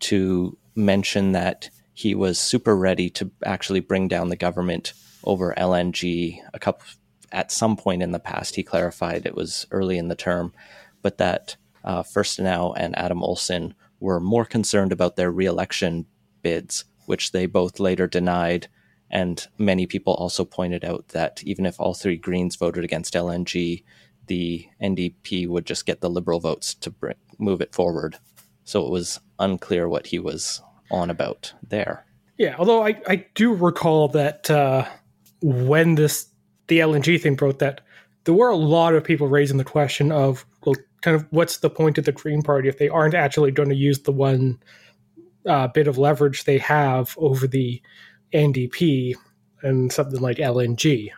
[0.00, 4.92] to mention that he was super ready to actually bring down the government
[5.24, 6.84] over LNG a couple
[7.34, 10.52] at some point in the past, he clarified it was early in the term,
[11.02, 16.06] but that uh, Furstenau and Adam Olsen were more concerned about their reelection
[16.42, 18.68] bids, which they both later denied.
[19.10, 23.82] And many people also pointed out that even if all three Greens voted against LNG,
[24.28, 28.16] the NDP would just get the Liberal votes to bring, move it forward.
[28.64, 30.62] So it was unclear what he was
[30.94, 32.06] on about there.
[32.38, 34.86] Yeah, although I, I do recall that uh,
[35.42, 36.28] when this
[36.66, 37.82] the LNG thing broke, that
[38.24, 41.70] there were a lot of people raising the question of well, kind of what's the
[41.70, 44.58] point of the Green Party if they aren't actually going to use the one
[45.46, 47.80] uh, bit of leverage they have over the
[48.32, 49.14] NDP
[49.62, 51.10] and something like LNG.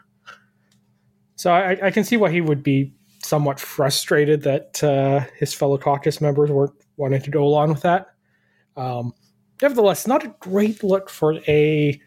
[1.37, 5.79] So I, I can see why he would be somewhat frustrated that uh, his fellow
[5.79, 8.09] caucus members weren't wanting to go along with that.
[8.77, 9.15] Um,
[9.61, 12.01] nevertheless, not a great look for a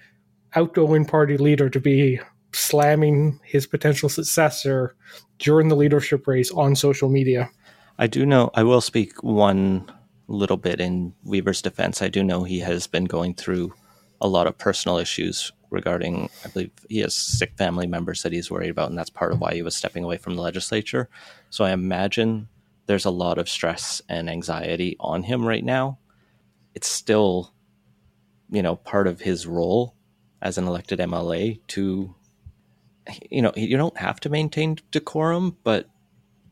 [0.55, 2.19] outgoing party leader to be
[2.51, 4.95] slamming his potential successor
[5.37, 7.49] during the leadership race on social media.
[7.97, 9.91] I do know, I will speak one
[10.27, 12.01] little bit in Weaver's defense.
[12.01, 13.73] I do know he has been going through
[14.21, 18.49] a lot of personal issues regarding, I believe he has sick family members that he's
[18.49, 21.09] worried about, and that's part of why he was stepping away from the legislature.
[21.49, 22.47] So I imagine
[22.87, 25.99] there's a lot of stress and anxiety on him right now.
[26.79, 27.51] It's still,
[28.49, 29.97] you know, part of his role
[30.41, 32.15] as an elected MLA to,
[33.29, 35.89] you know, you don't have to maintain decorum, but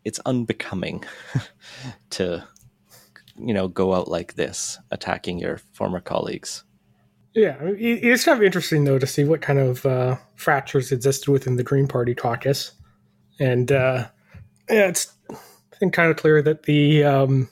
[0.03, 1.05] it's unbecoming
[2.09, 2.45] to,
[3.39, 6.65] you know, go out like this, attacking your former colleagues.
[7.33, 11.55] Yeah, it's kind of interesting though to see what kind of uh, fractures existed within
[11.55, 12.73] the Green Party caucus,
[13.39, 14.09] and uh,
[14.69, 15.13] yeah, it's
[15.77, 17.49] think kind of clear that the um,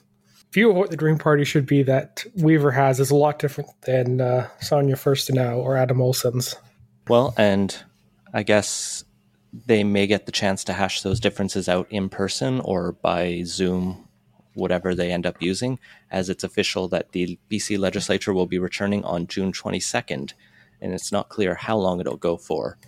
[0.52, 3.70] view of what the Green Party should be that Weaver has is a lot different
[3.82, 6.54] than uh, Sonia Furstenau or Adam Olsen's.
[7.08, 7.76] Well, and
[8.32, 9.04] I guess
[9.66, 14.06] they may get the chance to hash those differences out in person or by Zoom
[14.54, 15.78] whatever they end up using,
[16.10, 20.32] as it's official that the BC legislature will be returning on June 22nd,
[20.80, 22.78] and it's not clear how long it'll go for.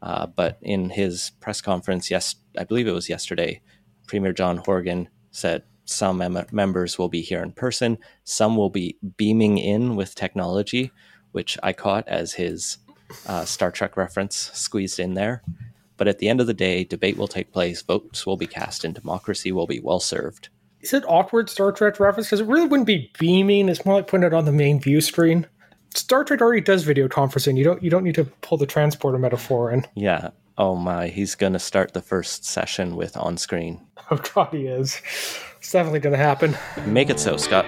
[0.00, 3.60] Uh, but in his press conference, yes, I believe it was yesterday,
[4.06, 8.96] Premier John Horgan said some mem- members will be here in person, some will be
[9.16, 10.90] beaming in with technology,
[11.32, 12.78] which I caught as his
[13.26, 15.42] uh, Star Trek reference squeezed in there.
[15.96, 18.84] But at the end of the day, debate will take place, votes will be cast,
[18.84, 20.48] and democracy will be well served
[20.80, 22.28] is it awkward Star Trek reference?
[22.28, 23.68] Because it really wouldn't be beaming.
[23.68, 25.46] It's more like putting it on the main view screen.
[25.94, 27.56] Star Trek already does video conferencing.
[27.56, 29.86] You don't you don't need to pull the transporter metaphor in.
[29.94, 30.30] Yeah.
[30.56, 33.80] Oh my, he's gonna start the first session with on screen.
[34.10, 35.02] Oh god, he is.
[35.58, 36.56] It's definitely gonna happen.
[36.86, 37.66] Make it so, Scott.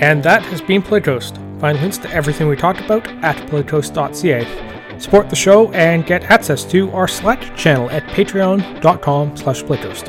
[0.00, 1.38] And that has been Politicoast.
[1.60, 4.98] Find links to everything we talked about at politicoast.ca.
[4.98, 10.08] Support the show and get access to our Slack channel at patreon.com slash politicoast.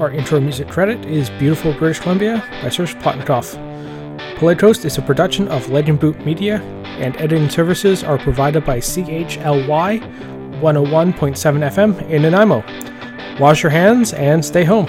[0.00, 3.54] Our intro music credit is Beautiful British Columbia by Serge Plotnikov.
[4.36, 6.60] Politicoast is a production of Legend Boot Media,
[6.98, 10.00] and editing services are provided by CHLY
[10.60, 12.64] 101.7 FM in Nanaimo.
[13.38, 14.88] Wash your hands and stay home.